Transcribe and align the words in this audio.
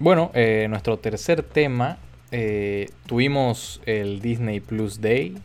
Bueno, 0.00 0.30
eh, 0.32 0.66
nuestro 0.70 0.98
tercer 0.98 1.42
tema, 1.42 1.98
eh, 2.32 2.88
tuvimos 3.06 3.82
el 3.84 4.20
Disney 4.20 4.58
Plus 4.60 5.02
Day, 5.02 5.36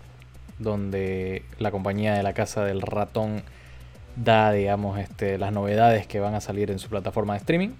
donde 0.59 1.43
la 1.59 1.71
compañía 1.71 2.13
de 2.13 2.23
la 2.23 2.33
Casa 2.33 2.63
del 2.63 2.81
Ratón 2.81 3.43
da, 4.15 4.53
digamos, 4.53 4.97
este, 4.97 5.37
las 5.37 5.51
novedades 5.51 6.07
que 6.07 6.21
van 6.21 6.35
a 6.35 6.39
salir 6.39 6.71
en 6.71 6.79
su 6.79 6.87
plataforma 6.87 7.33
de 7.33 7.39
streaming. 7.39 7.71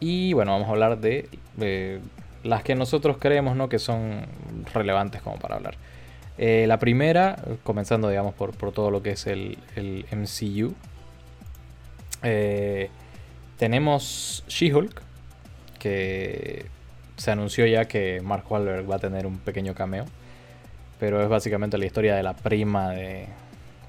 Y 0.00 0.32
bueno, 0.32 0.50
vamos 0.50 0.68
a 0.68 0.72
hablar 0.72 0.98
de 0.98 1.30
las 2.42 2.64
que 2.64 2.74
nosotros 2.74 3.18
creemos 3.20 3.56
¿no? 3.56 3.68
que 3.68 3.78
son 3.78 4.26
relevantes 4.74 5.22
como 5.22 5.38
para 5.38 5.54
hablar. 5.54 5.76
Eh, 6.36 6.64
la 6.66 6.80
primera, 6.80 7.36
comenzando 7.62 8.08
digamos 8.08 8.34
por, 8.34 8.54
todo 8.72 8.90
lo 8.90 9.02
que 9.02 9.10
es 9.10 9.28
el, 9.28 9.56
MCU. 10.10 10.74
Eh, 12.24 12.90
tenemos 13.56 14.44
She-Hulk, 14.48 15.00
se 17.16 17.30
anunció 17.30 17.66
ya 17.66 17.86
que 17.86 18.20
Mark 18.22 18.44
Wahlberg 18.50 18.90
va 18.90 18.96
a 18.96 18.98
tener 18.98 19.26
un 19.26 19.38
pequeño 19.38 19.74
cameo. 19.74 20.06
Pero 20.98 21.22
es 21.22 21.28
básicamente 21.28 21.76
la 21.76 21.86
historia 21.86 22.14
de 22.16 22.22
la 22.22 22.34
prima 22.34 22.90
de, 22.90 23.26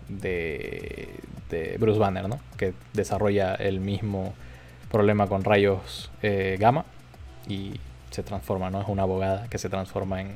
de, 0.09 1.77
Bruce 1.79 1.99
Banner, 1.99 2.27
¿no? 2.27 2.39
Que 2.57 2.73
desarrolla 2.93 3.55
el 3.55 3.79
mismo 3.79 4.33
problema 4.91 5.27
con 5.27 5.43
rayos 5.43 6.11
eh, 6.21 6.57
gamma 6.59 6.85
y 7.47 7.79
se 8.11 8.23
transforma, 8.23 8.69
¿no? 8.69 8.81
Es 8.81 8.87
una 8.87 9.03
abogada 9.03 9.47
que 9.49 9.57
se 9.57 9.69
transforma 9.69 10.21
en, 10.21 10.31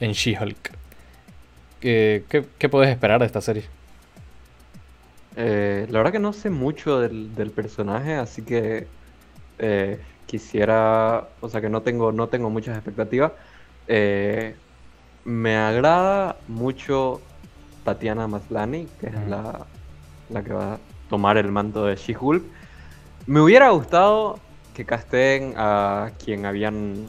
en 0.00 0.12
She-Hulk. 0.12 0.72
¿Qué, 1.80 2.24
qué, 2.58 2.68
puedes 2.68 2.90
esperar 2.90 3.20
de 3.20 3.26
esta 3.26 3.40
serie? 3.40 3.64
Eh, 5.36 5.86
la 5.90 5.98
verdad 5.98 6.12
que 6.12 6.18
no 6.18 6.32
sé 6.32 6.50
mucho 6.50 7.00
del, 7.00 7.50
personaje, 7.54 8.14
así 8.14 8.42
que 8.42 8.86
eh, 9.58 9.98
quisiera, 10.32 11.28
o 11.42 11.48
sea 11.50 11.60
que 11.60 11.68
no 11.68 11.82
tengo, 11.82 12.10
no 12.10 12.26
tengo 12.28 12.48
muchas 12.48 12.74
expectativas. 12.74 13.32
Eh, 13.86 14.56
me 15.26 15.58
agrada 15.58 16.36
mucho 16.48 17.20
Tatiana 17.84 18.26
Maslany, 18.26 18.88
que 18.98 19.08
es 19.08 19.28
la, 19.28 19.66
la, 20.30 20.42
que 20.42 20.54
va 20.54 20.74
a 20.74 20.78
tomar 21.10 21.36
el 21.36 21.52
manto 21.52 21.84
de 21.84 21.96
She-Hulk. 21.96 22.42
Me 23.26 23.40
hubiera 23.42 23.68
gustado 23.68 24.38
que 24.72 24.86
casten 24.86 25.52
a 25.58 26.12
quien 26.24 26.46
habían 26.46 27.04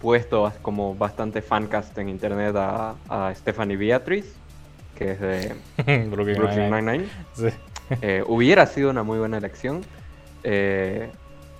puesto 0.00 0.50
como 0.62 0.94
bastante 0.94 1.42
fancast 1.42 1.98
en 1.98 2.08
internet 2.08 2.56
a, 2.56 3.34
Stephanie 3.34 3.76
Beatriz, 3.76 4.24
que 4.96 5.12
es 5.12 5.20
de 5.20 5.54
Brooklyn 6.10 6.70
Nine-Nine. 6.70 7.04
Eh, 8.00 8.24
hubiera 8.26 8.64
sido 8.64 8.88
una 8.88 9.02
muy 9.02 9.18
buena 9.18 9.36
elección, 9.36 9.82
eh, 10.44 11.10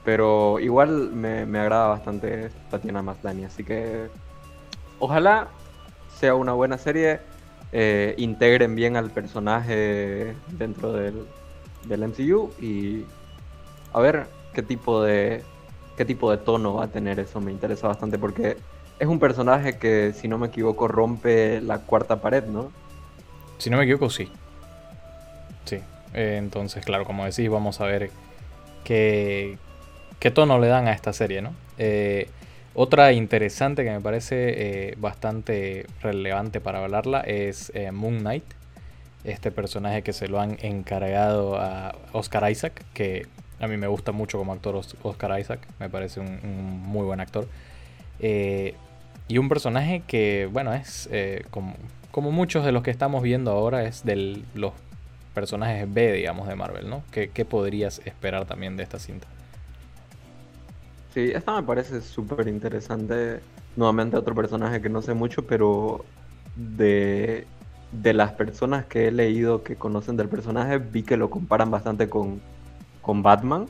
pero 0.05 0.59
igual 0.61 1.13
me, 1.13 1.41
agrada 1.59 1.89
bastante 1.89 2.51
Tatiana 2.71 3.03
Maslany, 3.03 3.45
así 3.45 3.65
que 3.65 4.09
ojalá 4.99 5.49
sea 6.19 6.35
una 6.35 6.53
buena 6.53 6.79
serie, 6.79 7.21
eh, 7.73 8.15
integren 8.19 8.75
bien 8.75 8.97
al 8.97 9.11
personaje 9.11 10.35
dentro 10.51 10.93
del, 10.93 11.25
del 11.87 12.03
MCU 12.03 12.53
y 12.61 13.05
a 13.93 14.01
ver 14.01 14.27
qué 14.53 14.63
tipo 14.63 15.03
de 15.03 15.43
qué 15.97 16.05
tipo 16.05 16.31
de 16.31 16.39
tono 16.39 16.75
va 16.75 16.85
a 16.85 16.89
tener 16.89 17.21
eso 17.21 17.41
me 17.41 17.53
interesa 17.53 17.89
bastante 17.89 18.19
porque 18.19 18.57
es 18.99 19.09
un 19.09 19.19
personaje 19.19 19.79
que 19.79 20.13
si 20.13 20.29
no 20.29 20.39
me 20.39 20.47
equivoco 20.47 20.87
rompe 20.87 21.61
la 21.61 21.79
cuarta 21.79 22.21
pared, 22.21 22.45
¿no? 22.45 22.71
Si 23.59 23.69
no 23.69 23.77
me 23.77 23.83
equivoco, 23.83 24.09
sí. 24.11 24.31
Sí. 25.65 25.81
Eh, 26.15 26.37
entonces, 26.39 26.85
claro, 26.85 27.05
como 27.05 27.25
decís, 27.25 27.51
vamos 27.51 27.81
a 27.81 27.87
ver 27.87 28.11
qué, 28.85 29.59
qué 30.23 30.31
tono 30.31 30.61
le 30.61 30.69
dan 30.69 30.87
a 30.87 30.93
esta 30.93 31.13
serie, 31.13 31.43
¿no? 31.43 31.53
Eh, 31.79 32.29
otra 32.75 33.13
interesante 33.13 33.83
que 33.83 33.91
me 33.91 34.01
parece 34.01 34.37
eh, 34.91 34.95
bastante 34.97 35.85
relevante 36.01 36.61
para 36.61 36.83
hablarla 36.83 37.23
es 37.23 37.73
Moon 37.93 38.21
Knight. 38.21 38.45
Este 39.25 39.51
personaje 39.51 40.03
que 40.03 40.13
se 40.13 40.29
lo 40.29 40.41
han 40.41 40.59
encargado 40.63 41.57
a 41.57 41.97
Oscar 42.13 42.49
Isaac, 42.51 42.85
que 42.95 43.27
a 43.63 43.69
mí 43.69 43.77
me 43.77 43.87
gusta 43.87 44.11
mucho 44.11 44.39
como 44.39 44.53
actor 44.53 44.81
Oscar 45.03 45.41
Isaac, 45.41 45.61
me 45.79 45.89
parece 45.89 46.21
un, 46.21 46.83
muy 46.83 47.05
buen 47.05 47.21
actor. 47.21 47.47
Eh, 48.19 48.75
y 49.29 49.39
un 49.39 49.49
personaje 49.49 50.03
que, 50.07 50.49
bueno, 50.53 50.75
es 50.75 51.09
eh, 51.13 51.45
como, 51.51 52.31
muchos 52.31 52.65
de 52.65 52.73
los 52.73 52.83
que 52.83 52.91
estamos 52.91 53.23
viendo 53.23 53.53
ahora, 53.53 53.85
es 53.85 54.05
de 54.05 54.43
los 54.55 54.73
personajes 55.35 55.93
B, 55.93 56.13
digamos, 56.13 56.49
de 56.49 56.57
Marvel, 56.57 56.91
¿no? 56.91 57.05
¿Qué, 57.11 57.45
podrías 57.45 58.01
esperar 58.05 58.47
también 58.47 58.77
de 58.77 58.83
esta 58.83 58.99
cinta? 58.99 59.29
Sí, 61.15 61.31
esta 61.35 61.55
me 61.55 61.67
parece 61.67 62.01
súper 62.01 62.49
interesante. 62.49 63.41
Nuevamente 63.77 64.17
otro 64.17 64.35
personaje 64.35 64.81
que 64.81 64.89
no 64.89 65.03
sé 65.03 65.15
mucho, 65.15 65.47
pero 65.47 66.05
de, 66.57 67.47
de 67.91 68.15
las 68.15 68.33
personas 68.33 68.87
que 68.87 69.09
he 69.09 69.13
leído 69.13 69.63
que 69.63 69.77
conocen 69.77 70.17
del 70.17 70.29
personaje, 70.29 70.79
vi 70.79 71.03
que 71.03 71.17
lo 71.17 71.31
comparan 71.31 71.71
bastante 71.71 72.09
con 72.09 72.41
con 73.03 73.23
Batman. 73.23 73.67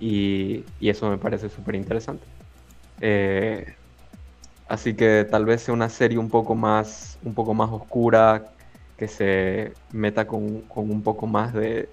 y, 0.00 0.64
eso 0.80 1.08
me 1.08 1.16
parece 1.16 1.48
súper 1.48 1.76
interesante. 1.76 2.26
Eh, 3.00 3.74
así 4.68 4.94
que 4.94 5.26
tal 5.30 5.46
vez 5.46 5.62
sea 5.62 5.72
una 5.72 5.88
serie 5.88 6.18
un 6.18 6.28
poco 6.28 6.54
más, 6.54 7.18
un 7.24 7.34
poco 7.34 7.54
más 7.54 7.70
oscura, 7.70 8.50
que 8.98 9.08
se 9.08 9.72
meta 9.92 10.26
con, 10.26 10.64
un 10.74 11.02
poco 11.02 11.26
más 11.26 11.54
de, 11.54 11.88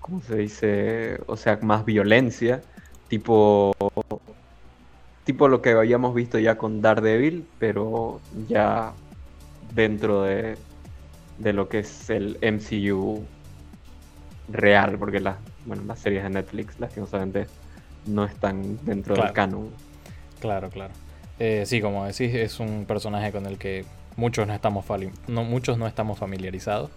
¿cómo 0.00 0.20
se 0.22 0.36
dice? 0.36 1.20
O 1.26 1.36
sea, 1.36 1.58
más 1.62 1.84
violencia, 1.84 2.62
tipo, 3.08 3.74
tipo 5.24 5.48
lo 5.48 5.60
que 5.62 5.72
habíamos 5.72 6.14
visto 6.14 6.38
ya 6.38 6.56
con 6.56 6.80
Daredevil, 6.80 7.46
pero 7.58 8.20
ya 8.48 8.92
dentro 9.74 10.22
de, 10.22 10.56
de 11.38 11.52
lo 11.52 11.68
que 11.68 11.80
es 11.80 12.10
el 12.10 12.38
MCU 12.40 13.24
real, 14.48 14.98
porque 14.98 15.20
las 15.20 15.36
bueno, 15.68 15.82
las 15.86 15.98
series 15.98 16.22
de 16.22 16.30
Netflix, 16.30 16.80
lastimosamente, 16.80 17.46
no 18.06 18.24
están 18.24 18.78
dentro 18.84 19.14
del 19.14 19.32
canon. 19.32 19.68
Claro, 20.40 20.70
claro. 20.70 20.94
Eh, 21.38 21.64
sí, 21.66 21.80
como 21.80 22.06
decís, 22.06 22.34
es 22.34 22.58
un 22.58 22.86
personaje 22.86 23.30
con 23.32 23.46
el 23.46 23.58
que 23.58 23.84
muchos 24.16 24.46
no 24.46 24.54
estamos, 24.54 24.86
no, 25.28 25.44
muchos 25.44 25.76
no 25.76 25.86
estamos 25.86 26.18
familiarizados. 26.18 26.90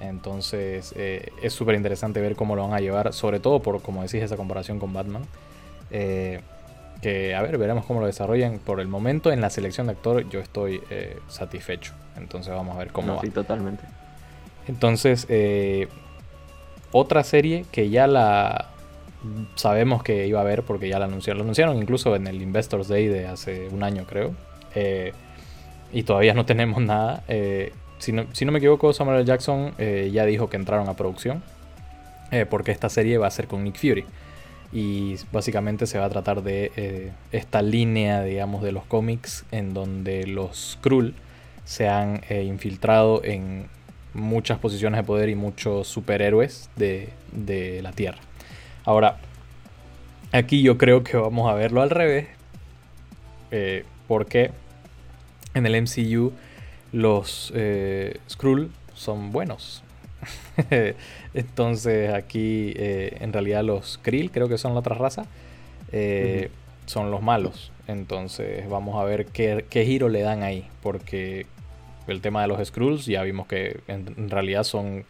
Entonces 0.00 0.92
eh, 0.96 1.30
es 1.42 1.52
súper 1.52 1.76
interesante 1.76 2.20
ver 2.20 2.36
cómo 2.36 2.56
lo 2.56 2.62
van 2.62 2.74
a 2.74 2.80
llevar, 2.80 3.12
sobre 3.12 3.40
todo 3.40 3.60
por, 3.60 3.80
como 3.82 4.02
decís, 4.02 4.22
esa 4.22 4.36
comparación 4.36 4.78
con 4.78 4.92
Batman. 4.92 5.22
Eh, 5.90 6.40
que, 7.00 7.34
a 7.34 7.42
ver, 7.42 7.58
veremos 7.58 7.84
cómo 7.84 8.00
lo 8.00 8.06
desarrollan. 8.06 8.58
Por 8.58 8.80
el 8.80 8.88
momento, 8.88 9.30
en 9.30 9.40
la 9.40 9.50
selección 9.50 9.86
de 9.86 9.92
actor, 9.92 10.28
yo 10.30 10.40
estoy 10.40 10.80
satisfecho. 11.28 11.92
Entonces 12.16 12.54
vamos 12.54 12.76
a 12.76 12.78
ver 12.78 12.92
cómo 12.92 13.16
va. 13.16 13.20
Sí, 13.20 13.30
totalmente. 13.30 13.84
Entonces, 14.66 15.26
otra 16.92 17.22
serie 17.24 17.66
que 17.70 17.90
ya 17.90 18.06
la 18.06 18.70
sabemos 19.54 20.02
que 20.02 20.26
iba 20.26 20.38
a 20.38 20.42
haber 20.42 20.62
porque 20.62 20.88
ya 20.88 20.98
la 20.98 21.06
anunciaron. 21.06 21.38
Lo 21.38 21.44
anunciaron 21.44 21.76
incluso 21.78 22.14
en 22.16 22.26
el 22.26 22.42
Investors 22.42 22.88
Day 22.88 23.06
de 23.08 23.26
hace 23.26 23.68
un 23.68 23.82
año, 23.82 24.04
creo. 24.04 24.34
Eh, 24.74 25.12
y 25.92 26.02
todavía 26.02 26.34
no 26.34 26.44
tenemos 26.46 26.80
nada. 26.82 27.22
Eh, 28.08 28.26
si, 28.32 28.44
no, 28.44 28.52
me 28.52 28.58
equivoco, 28.58 28.92
Samuel 28.92 29.18
L. 29.18 29.26
Jackson 29.26 29.74
eh, 29.78 30.10
ya 30.12 30.24
dijo 30.24 30.48
que 30.48 30.56
entraron 30.56 30.88
a 30.88 30.94
producción. 30.94 31.42
porque 32.50 32.72
esta 32.72 32.88
serie 32.88 33.16
va 33.16 33.28
a 33.28 33.30
ser 33.30 33.46
con 33.46 33.62
Nick 33.62 33.76
Fury. 33.76 34.04
Y 34.72 35.14
básicamente 35.30 35.86
se 35.86 35.98
va 35.98 36.06
a 36.06 36.10
tratar 36.10 36.42
de 36.42 37.12
esta 37.30 37.62
línea, 37.62 38.22
digamos, 38.24 38.60
de 38.62 38.72
los 38.72 38.84
cómics 38.84 39.44
en 39.52 39.72
donde 39.72 40.26
los 40.26 40.72
Skrull 40.72 41.14
se 41.64 41.88
han 41.88 42.22
infiltrado 42.28 43.22
en 43.22 43.68
muchas 44.14 44.58
posiciones 44.58 44.98
de 44.98 45.04
poder 45.04 45.28
y 45.28 45.34
muchos 45.34 45.88
superhéroes 45.88 46.70
de, 46.76 47.10
la 47.82 47.92
Tierra. 47.92 48.18
Ahora, 48.84 49.18
aquí 50.32 50.62
yo 50.62 50.78
creo 50.78 51.04
que 51.04 51.16
vamos 51.16 51.50
a 51.50 51.54
verlo 51.54 51.82
al 51.82 51.90
revés. 51.90 52.28
Eh, 53.50 53.84
porque 54.08 54.50
en 55.54 55.66
el 55.66 55.80
MCU 55.82 56.32
los 56.94 57.52
eh, 57.56 58.18
Skrull 58.30 58.70
son 58.94 59.32
buenos. 59.32 59.82
Entonces 61.34 62.14
aquí 62.14 62.72
eh, 62.76 63.18
en 63.20 63.32
realidad 63.32 63.64
los 63.64 63.98
Krill, 64.00 64.30
creo 64.30 64.48
que 64.48 64.58
son 64.58 64.74
la 64.74 64.80
otra 64.80 64.94
raza, 64.94 65.26
son 66.86 67.10
los 67.10 67.20
malos. 67.20 67.72
Entonces 67.88 68.68
vamos 68.68 69.00
a 69.00 69.04
ver 69.04 69.26
qué, 69.26 69.64
qué, 69.68 69.84
giro 69.84 70.08
le 70.08 70.20
dan 70.20 70.42
ahí. 70.42 70.68
Porque 70.82 71.46
el 72.06 72.20
tema 72.20 72.42
de 72.42 72.48
los 72.48 72.66
Skrulls, 72.66 73.06
ya 73.06 73.22
vimos 73.22 73.46
que 73.46 73.80
en, 73.88 74.30
realidad 74.30 74.62
son 74.62 75.04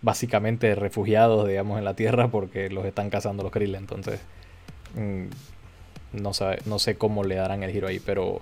básicamente 0.00 0.74
refugiados, 0.74 1.46
digamos, 1.46 1.78
en 1.78 1.84
la 1.84 1.94
Tierra 1.94 2.28
porque 2.28 2.70
los 2.70 2.86
están 2.86 3.10
cazando 3.10 3.42
los 3.42 3.52
Krill. 3.52 3.74
Entonces, 3.74 4.20
mm, 4.94 5.26
no, 6.20 6.32
no 6.64 6.78
sé 6.78 6.96
cómo 6.96 7.22
le 7.22 7.34
darán 7.34 7.62
el 7.62 7.70
giro 7.70 7.88
ahí, 7.88 8.00
pero 8.00 8.40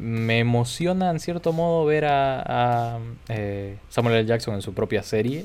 me 0.00 0.38
emociona 0.38 1.10
en 1.10 1.20
cierto 1.20 1.52
modo 1.52 1.84
ver 1.84 2.06
a, 2.06 2.98
eh, 3.28 3.76
Samuel 3.90 4.16
L. 4.16 4.26
Jackson 4.26 4.54
en 4.54 4.62
su 4.62 4.72
propia 4.72 5.02
serie 5.02 5.44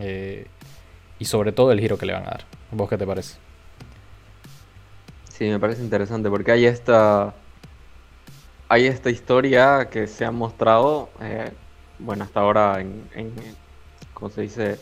eh, 0.00 0.46
y 1.18 1.24
sobre 1.24 1.50
todo 1.50 1.72
el 1.72 1.80
giro 1.80 1.98
que 1.98 2.06
le 2.06 2.12
van 2.12 2.22
a 2.22 2.30
dar. 2.30 2.44
¿Vos 2.70 2.88
qué 2.88 2.96
te 2.96 3.04
parece? 3.04 3.36
Sí, 5.28 5.46
me 5.46 5.58
parece 5.58 5.82
interesante 5.82 6.30
porque 6.30 6.52
hay 6.52 6.66
esta, 6.66 7.34
hay 8.68 8.86
esta 8.86 9.10
historia 9.10 9.88
que 9.90 10.06
se 10.06 10.24
ha 10.24 10.30
mostrado, 10.30 11.10
eh, 11.20 11.50
bueno, 11.98 12.22
hasta 12.22 12.40
ahora 12.40 12.80
en, 12.80 13.02
en, 13.16 13.32
¿cómo 14.14 14.30
se 14.30 14.42
dice? 14.42 14.78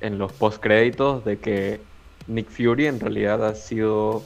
En 0.00 0.18
los 0.18 0.32
postcréditos 0.32 1.24
de 1.24 1.38
que 1.38 1.80
Nick 2.26 2.50
Fury 2.50 2.88
en 2.88 2.98
realidad 2.98 3.46
ha 3.46 3.54
sido 3.54 4.24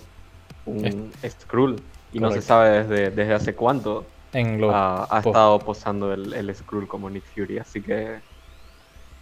un 0.65 1.13
Skrull 1.29 1.77
y 2.17 2.21
no 2.21 2.31
se 2.31 2.41
sabe 2.41 2.83
desde, 2.83 3.11
desde 3.11 3.35
hace 3.35 3.55
cuánto 3.55 4.07
en 4.33 4.59
ha, 4.73 5.07
estado 5.19 5.59
posando 5.59 6.15
el, 6.15 6.33
el 6.33 6.55
Skrull 6.55 6.89
como 6.89 7.11
Nick 7.11 7.25
Fury, 7.25 7.59
así 7.59 7.83
que... 7.83 8.21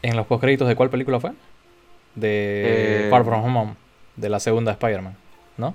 ¿En 0.03 0.17
los 0.17 0.27
postcréditos 0.27 0.69
de 0.69 0.77
cuál 0.77 0.91
película 0.91 1.19
fue? 1.19 1.33
De 2.15 3.07
eh, 3.07 3.11
Far 3.11 3.25
From 3.25 3.57
Home, 3.57 3.75
de 4.15 4.29
la 4.29 4.39
segunda 4.39 4.71
Spider-Man, 4.73 5.17
¿no? 5.57 5.75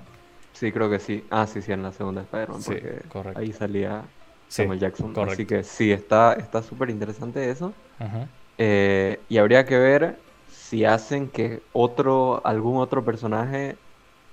Sí, 0.54 0.72
creo 0.72 0.88
que 0.88 0.98
sí. 0.98 1.24
Ah, 1.30 1.46
sí, 1.46 1.60
sí, 1.60 1.72
en 1.72 1.82
la 1.82 1.92
segunda 1.92 2.22
Spider-Man, 2.22 2.62
porque 2.64 3.02
ahí 3.34 3.52
salía 3.52 4.04
Samuel 4.48 4.78
Jackson. 4.78 5.14
Así 5.28 5.44
que 5.44 5.62
sí, 5.62 5.92
está 5.92 6.62
súper 6.66 6.88
interesante 6.88 7.50
eso. 7.50 7.74
Eh, 8.56 9.20
y 9.28 9.36
habría 9.36 9.66
que 9.66 9.78
ver 9.78 10.18
si 10.50 10.86
hacen 10.86 11.28
que 11.28 11.60
otro, 11.74 12.40
algún 12.44 12.78
otro 12.78 13.04
personaje 13.04 13.76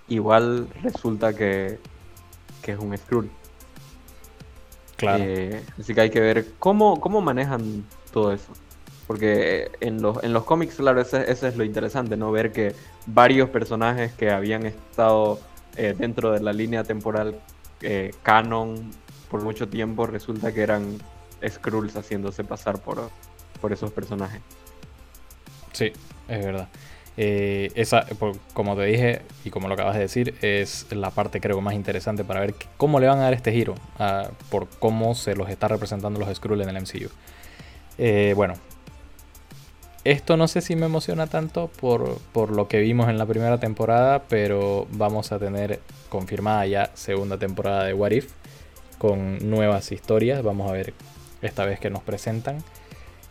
igual 0.07 0.67
resulta 0.83 1.33
que, 1.33 1.79
que 2.67 2.73
es 2.73 2.79
un 2.79 2.97
Skrull. 2.97 3.31
Claro. 4.97 5.23
Eh, 5.25 5.63
así 5.79 5.93
que 5.93 6.01
hay 6.01 6.09
que 6.09 6.19
ver 6.19 6.47
cómo, 6.59 6.99
cómo 6.99 7.21
manejan 7.21 7.85
todo 8.11 8.33
eso. 8.33 8.51
Porque 9.07 9.71
en 9.79 10.01
los, 10.01 10.21
en 10.21 10.33
los 10.33 10.43
cómics, 10.43 10.75
claro, 10.75 10.99
eso, 10.99 11.17
es 11.17 11.55
lo 11.55 11.63
interesante, 11.63 12.17
¿no? 12.17 12.29
Ver 12.29 12.51
que 12.51 12.75
varios 13.05 13.49
personajes 13.49 14.11
que 14.11 14.31
habían 14.31 14.65
estado 14.65 15.39
eh, 15.77 15.95
dentro 15.97 16.33
de 16.33 16.41
la 16.41 16.51
línea 16.51 16.83
temporal 16.83 17.39
eh, 17.81 18.13
canon 18.21 18.91
por 19.31 19.41
mucho 19.43 19.69
tiempo 19.69 20.05
resulta 20.05 20.53
que 20.53 20.61
eran 20.61 20.97
Skrulls 21.47 21.95
haciéndose 21.95 22.43
pasar 22.43 22.81
por, 22.81 23.09
por 23.61 23.71
esos 23.71 23.93
personajes. 23.93 24.41
Sí, 25.71 25.93
es 26.27 26.45
verdad. 26.45 26.67
Eh, 27.19 27.71
esa, 27.73 28.05
como 28.53 28.75
te 28.75 28.83
dije 28.83 29.21
y 29.43 29.49
como 29.49 29.67
lo 29.67 29.73
acabas 29.73 29.95
de 29.95 30.01
decir, 30.01 30.35
es 30.41 30.85
la 30.91 31.09
parte 31.09 31.41
creo 31.41 31.59
más 31.61 31.73
interesante 31.73 32.23
para 32.23 32.41
ver 32.41 32.53
cómo 32.77 32.99
le 32.99 33.07
van 33.07 33.17
a 33.17 33.23
dar 33.23 33.33
este 33.33 33.51
giro 33.51 33.73
por 34.49 34.67
cómo 34.69 35.15
se 35.15 35.35
los 35.35 35.49
está 35.49 35.67
representando 35.67 36.19
los 36.19 36.35
Skrulls 36.35 36.67
en 36.67 36.75
el 36.75 36.81
MCU. 36.81 37.09
Eh, 37.97 38.33
bueno, 38.35 38.53
esto 40.03 40.37
no 40.37 40.47
sé 40.47 40.61
si 40.61 40.75
me 40.75 40.85
emociona 40.85 41.25
tanto 41.25 41.71
por, 41.79 42.19
por, 42.33 42.51
lo 42.51 42.67
que 42.67 42.79
vimos 42.79 43.09
en 43.09 43.17
la 43.17 43.25
primera 43.25 43.59
temporada, 43.59 44.23
pero 44.29 44.87
vamos 44.91 45.31
a 45.31 45.39
tener 45.39 45.79
confirmada 46.09 46.67
ya 46.67 46.91
segunda 46.93 47.37
temporada 47.37 47.83
de 47.85 47.93
What 47.93 48.11
If 48.11 48.31
con 48.99 49.49
nuevas 49.49 49.91
historias. 49.91 50.43
Vamos 50.43 50.69
a 50.69 50.73
ver 50.73 50.93
esta 51.41 51.65
vez 51.65 51.79
que 51.79 51.89
nos 51.89 52.03
presentan. 52.03 52.63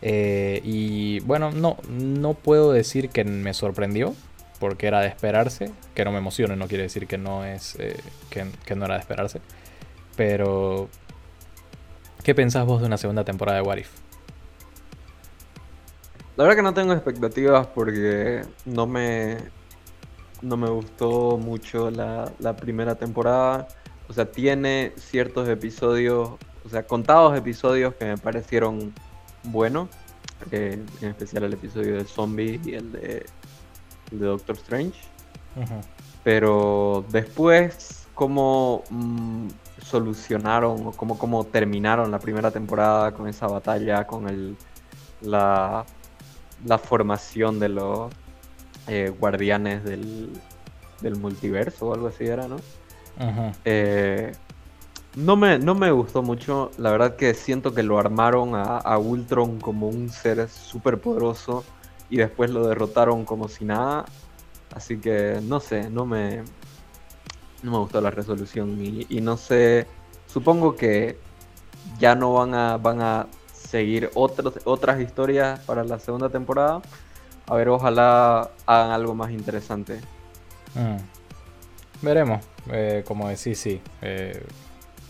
Eh, 0.02 0.60
y 0.64 1.20
bueno, 1.20 1.50
no, 1.50 1.78
no 1.88 2.34
puedo 2.34 2.72
decir 2.72 3.08
que 3.10 3.24
me 3.24 3.54
sorprendió, 3.54 4.14
porque 4.58 4.86
era 4.86 5.00
de 5.00 5.08
esperarse. 5.08 5.72
Que 5.94 6.04
no 6.04 6.12
me 6.12 6.18
emocione, 6.18 6.56
no 6.56 6.68
quiere 6.68 6.84
decir 6.84 7.06
que 7.06 7.18
no 7.18 7.44
es 7.44 7.76
eh, 7.78 7.96
que, 8.30 8.74
no 8.74 8.84
era 8.84 8.94
de 8.94 9.00
esperarse. 9.00 9.40
Pero, 10.16 10.88
¿qué 12.22 12.34
pensás 12.34 12.66
vos 12.66 12.80
de 12.80 12.86
una 12.86 12.98
segunda 12.98 13.24
temporada 13.24 13.58
de 13.58 13.66
What 13.66 13.78
If? 13.78 13.90
La 16.36 16.44
verdad 16.44 16.56
que 16.56 16.62
no 16.62 16.74
tengo 16.74 16.92
expectativas 16.92 17.66
porque 17.68 18.42
no 18.66 18.86
me, 18.86 19.38
no 20.42 20.58
me 20.58 20.68
gustó 20.68 21.38
mucho 21.38 21.90
la, 21.90 22.30
la 22.38 22.56
primera 22.56 22.94
temporada. 22.94 23.68
O 24.08 24.12
sea, 24.12 24.30
tiene 24.30 24.92
ciertos 24.96 25.48
episodios, 25.48 26.30
o 26.64 26.68
sea, 26.68 26.86
contados 26.86 27.36
episodios 27.36 27.94
que 27.94 28.04
me 28.04 28.18
parecieron 28.18 28.92
bueno, 29.46 29.88
en 30.50 30.86
especial 31.00 31.44
el 31.44 31.54
episodio 31.54 31.96
de 31.96 32.04
Zombie 32.04 32.60
y 32.64 32.74
el 32.74 32.92
de, 32.92 33.26
Doctor 34.10 34.56
Strange. 34.56 35.00
Pero 36.22 37.04
después, 37.10 38.06
cómo 38.14 38.82
mm, 38.90 39.48
solucionaron 39.82 40.88
o 40.88 40.92
cómo, 40.92 41.18
cómo 41.18 41.44
terminaron 41.44 42.10
la 42.10 42.18
primera 42.18 42.50
temporada 42.50 43.12
con 43.12 43.28
esa 43.28 43.46
batalla, 43.46 44.06
con 44.06 44.28
el, 44.28 44.56
la, 45.22 45.84
la 46.64 46.78
formación 46.78 47.58
de 47.58 47.68
los 47.68 48.12
eh, 48.88 49.12
guardianes 49.18 49.84
del, 49.84 50.30
del 51.00 51.16
multiverso 51.16 51.88
o 51.88 51.94
algo 51.94 52.08
así 52.08 52.24
era, 52.24 52.48
¿no? 52.48 52.56
Eh, 53.64 54.32
no 55.16 55.34
me, 55.34 55.58
no 55.58 55.74
me 55.74 55.90
gustó 55.90 56.22
mucho, 56.22 56.70
la 56.76 56.90
verdad 56.90 57.16
que 57.16 57.32
siento 57.32 57.72
que 57.72 57.82
lo 57.82 57.98
armaron 57.98 58.50
a, 58.54 58.98
Ultron 58.98 59.58
como 59.58 59.88
un 59.88 60.10
ser 60.10 60.48
súper 60.50 61.00
poderoso 61.00 61.64
y 62.10 62.18
después 62.18 62.50
lo 62.50 62.68
derrotaron 62.68 63.24
como 63.24 63.48
si 63.48 63.64
nada. 63.64 64.04
Así 64.74 64.98
que 64.98 65.40
no 65.42 65.58
sé, 65.58 65.88
no 65.88 66.04
me, 66.04 66.42
no 67.62 67.72
me 67.72 67.78
gustó 67.78 68.00
la 68.02 68.10
resolución 68.10 68.76
y, 68.78 69.20
no 69.22 69.38
sé, 69.38 69.86
supongo 70.26 70.76
que 70.76 71.18
ya 71.98 72.14
no 72.14 72.34
van 72.34 72.54
a, 72.54 72.76
van 72.76 73.00
a 73.00 73.26
seguir 73.54 74.10
otras 74.14 75.00
historias 75.00 75.60
para 75.60 75.82
la 75.82 75.98
segunda 75.98 76.28
temporada. 76.28 76.82
A 77.46 77.54
ver, 77.54 77.70
ojalá 77.70 78.50
hagan 78.66 78.90
algo 78.90 79.14
más 79.14 79.30
interesante. 79.30 79.98
Mm. 80.74 80.98
Veremos, 82.02 82.44
eh, 82.70 83.02
como 83.06 83.28
decís, 83.28 83.58
sí. 83.58 83.80
Eh, 84.02 84.44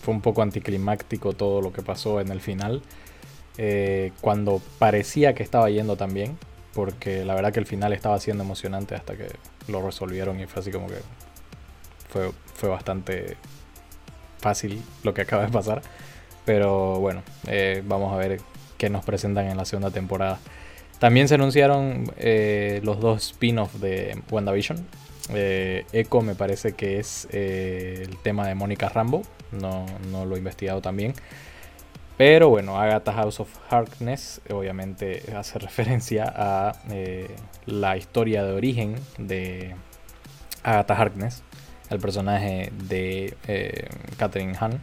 fue 0.06 0.14
un 0.14 0.20
poco 0.20 0.42
anticlimáctico 0.42 1.32
todo 1.32 1.60
lo 1.60 1.72
que 1.72 1.82
pasó 1.82 2.20
en 2.20 2.30
el 2.30 2.40
final. 2.40 2.80
Eh, 3.58 4.12
cuando 4.20 4.62
parecía 4.78 5.34
que 5.34 5.42
estaba 5.42 5.68
yendo 5.68 5.96
también. 5.96 6.38
Porque 6.74 7.24
la 7.24 7.34
verdad 7.34 7.52
que 7.52 7.58
el 7.58 7.66
final 7.66 7.92
estaba 7.92 8.20
siendo 8.20 8.44
emocionante 8.44 8.94
hasta 8.94 9.16
que 9.16 9.28
lo 9.66 9.82
resolvieron 9.82 10.38
y 10.38 10.46
fue 10.46 10.60
así 10.60 10.70
como 10.70 10.86
que 10.88 10.98
fue, 12.10 12.30
fue 12.54 12.68
bastante 12.68 13.38
fácil 14.38 14.80
lo 15.02 15.12
que 15.12 15.22
acaba 15.22 15.44
de 15.46 15.50
pasar. 15.50 15.82
Pero 16.44 17.00
bueno, 17.00 17.22
eh, 17.48 17.82
vamos 17.84 18.12
a 18.12 18.16
ver 18.16 18.40
qué 18.78 18.90
nos 18.90 19.04
presentan 19.04 19.46
en 19.46 19.56
la 19.56 19.64
segunda 19.64 19.90
temporada. 19.90 20.38
También 21.00 21.26
se 21.26 21.34
anunciaron 21.34 22.12
eh, 22.18 22.80
los 22.84 23.00
dos 23.00 23.24
spin-offs 23.32 23.80
de 23.80 24.22
WandaVision. 24.30 24.86
Echo 25.34 26.20
me 26.20 26.36
parece 26.36 26.74
que 26.74 27.00
es 27.00 27.26
el 27.32 28.18
tema 28.18 28.46
de 28.46 28.54
Mónica 28.54 28.88
Rambo, 28.88 29.22
no, 29.52 29.86
lo 30.24 30.34
he 30.34 30.38
investigado 30.38 30.80
también. 30.80 31.14
Pero 32.16 32.48
bueno, 32.48 32.80
Agatha 32.80 33.12
House 33.12 33.40
of 33.40 33.50
Harkness 33.68 34.40
obviamente 34.50 35.22
hace 35.36 35.58
referencia 35.60 36.32
a 36.34 36.72
eh, 36.90 37.28
la 37.66 37.96
historia 37.96 38.42
de 38.42 38.52
origen 38.52 38.96
de 39.18 39.74
Agatha 40.62 40.94
Harkness, 40.94 41.42
el 41.90 41.98
personaje 41.98 42.72
de 42.88 43.36
eh, 43.46 43.88
Catherine 44.16 44.56
Hahn, 44.58 44.80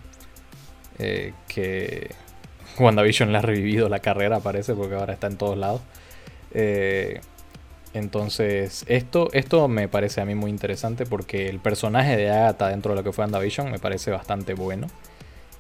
eh, 1.00 1.34
que 1.48 2.12
WandaVision 2.80 3.32
le 3.32 3.40
ha 3.40 3.42
revivido 3.42 3.90
la 3.90 4.00
carrera, 4.00 4.40
parece, 4.40 4.76
porque 4.76 4.96
ahora 4.96 5.14
está 5.14 5.28
en 5.28 5.38
todos 5.38 5.58
lados. 5.58 5.82
Entonces, 7.94 8.86
esto, 8.88 9.30
esto 9.34 9.68
me 9.68 9.88
parece 9.88 10.20
a 10.22 10.26
mí 10.26 10.34
muy 10.34 10.50
interesante 10.50 11.06
porque 11.06 11.48
el 11.48 11.60
personaje 11.60 12.18
de 12.18 12.30
Agatha 12.32 12.70
dentro 12.70 12.92
de 12.92 12.98
lo 12.98 13.04
que 13.04 13.12
fue 13.12 13.24
WandaVision 13.24 13.72
me 13.72 13.80
parece 13.80 14.10
bastante 14.10 14.56
bueno. 14.56 14.88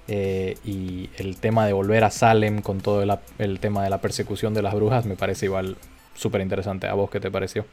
Eh, 0.07 0.57
y 0.65 1.09
el 1.17 1.37
tema 1.37 1.65
de 1.65 1.73
volver 1.73 2.03
a 2.03 2.09
Salem 2.09 2.61
con 2.61 2.81
todo 2.81 3.03
el, 3.37 3.59
tema 3.59 3.83
de 3.83 3.89
la 3.89 3.99
persecución 4.01 4.53
de 4.53 4.61
las 4.61 4.73
brujas 4.73 5.05
me 5.05 5.15
parece 5.15 5.45
igual 5.45 5.77
súper 6.15 6.41
interesante. 6.41 6.87
¿A 6.87 6.93
vos 6.95 7.09
qué 7.09 7.19
te 7.19 7.29
pareció? 7.29 7.65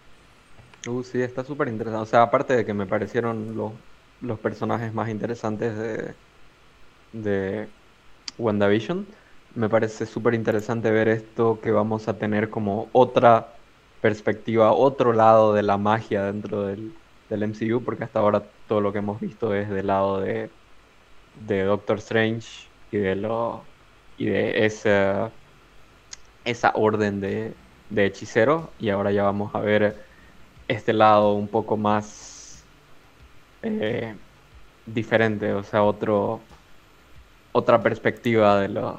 Uh, 0.86 1.02
sí, 1.02 1.22
está 1.22 1.42
súper 1.42 1.68
interesante. 1.68 2.02
O 2.02 2.06
sea, 2.06 2.22
aparte 2.22 2.54
de 2.54 2.64
que 2.64 2.74
me 2.74 2.86
parecieron 2.86 3.56
los, 3.56 3.72
los 4.20 4.38
personajes 4.38 4.92
más 4.92 5.08
interesantes 5.08 5.76
de, 5.76 6.14
de 7.14 7.66
WandaVision, 8.38 9.06
me 9.54 9.68
parece 9.68 10.04
súper 10.04 10.34
interesante 10.34 10.90
ver 10.90 11.08
esto 11.08 11.60
que 11.60 11.70
vamos 11.70 12.08
a 12.08 12.18
tener 12.18 12.50
como 12.50 12.88
otra 12.92 13.54
perspectiva, 14.00 14.72
otro 14.72 15.12
lado 15.12 15.54
de 15.54 15.62
la 15.62 15.76
magia 15.76 16.24
dentro 16.24 16.64
del, 16.64 16.92
del 17.28 17.48
MCU, 17.48 17.82
porque 17.84 18.04
hasta 18.04 18.20
ahora 18.20 18.44
todo 18.68 18.80
lo 18.80 18.92
que 18.92 18.98
hemos 18.98 19.20
visto 19.20 19.54
es 19.54 19.68
del 19.68 19.88
lado 19.88 20.20
de 20.20 20.50
de 21.46 21.62
Doctor 21.62 21.98
Strange 21.98 22.68
y 22.90 22.98
de 22.98 23.16
lo 23.16 23.62
y 24.18 24.26
de 24.26 24.66
esa 24.66 25.30
esa 26.44 26.72
orden 26.74 27.20
de, 27.20 27.54
de 27.90 28.06
hechiceros 28.06 28.68
y 28.78 28.90
ahora 28.90 29.12
ya 29.12 29.22
vamos 29.22 29.54
a 29.54 29.60
ver 29.60 29.96
este 30.68 30.92
lado 30.92 31.34
un 31.34 31.48
poco 31.48 31.76
más 31.76 32.64
eh, 33.62 34.14
diferente, 34.86 35.52
o 35.52 35.62
sea, 35.62 35.82
otro 35.82 36.40
otra 37.52 37.82
perspectiva 37.82 38.60
de 38.60 38.68
los 38.68 38.94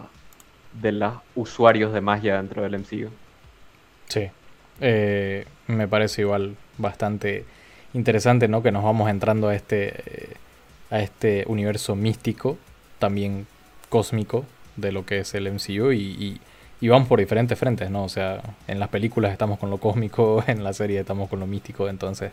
de 0.73 0.91
los 0.93 1.13
usuarios 1.35 1.93
de 1.93 2.01
magia 2.01 2.37
dentro 2.37 2.63
del 2.63 2.79
MCU. 2.79 3.09
Sí, 4.07 4.29
eh, 4.81 5.45
me 5.67 5.87
parece 5.87 6.21
igual 6.21 6.55
bastante 6.77 7.45
interesante, 7.93 8.47
¿no? 8.47 8.61
Que 8.61 8.71
nos 8.71 8.83
vamos 8.83 9.09
entrando 9.09 9.49
a 9.49 9.55
este 9.55 10.35
a 10.91 10.99
este 10.99 11.45
universo 11.47 11.95
místico, 11.95 12.57
también 12.99 13.47
cósmico, 13.89 14.45
de 14.75 14.91
lo 14.91 15.05
que 15.05 15.19
es 15.19 15.33
el 15.33 15.47
MCU 15.51 15.91
y, 15.93 16.39
y, 16.81 16.87
vamos 16.87 17.07
por 17.07 17.19
diferentes 17.19 17.57
frentes, 17.57 17.89
¿no? 17.89 18.03
O 18.03 18.09
sea, 18.09 18.41
en 18.67 18.79
las 18.79 18.89
películas 18.89 19.31
estamos 19.31 19.57
con 19.57 19.69
lo 19.69 19.77
cósmico, 19.77 20.43
en 20.47 20.63
la 20.63 20.73
serie 20.73 20.99
estamos 20.99 21.29
con 21.29 21.39
lo 21.39 21.47
místico, 21.47 21.89
entonces 21.89 22.31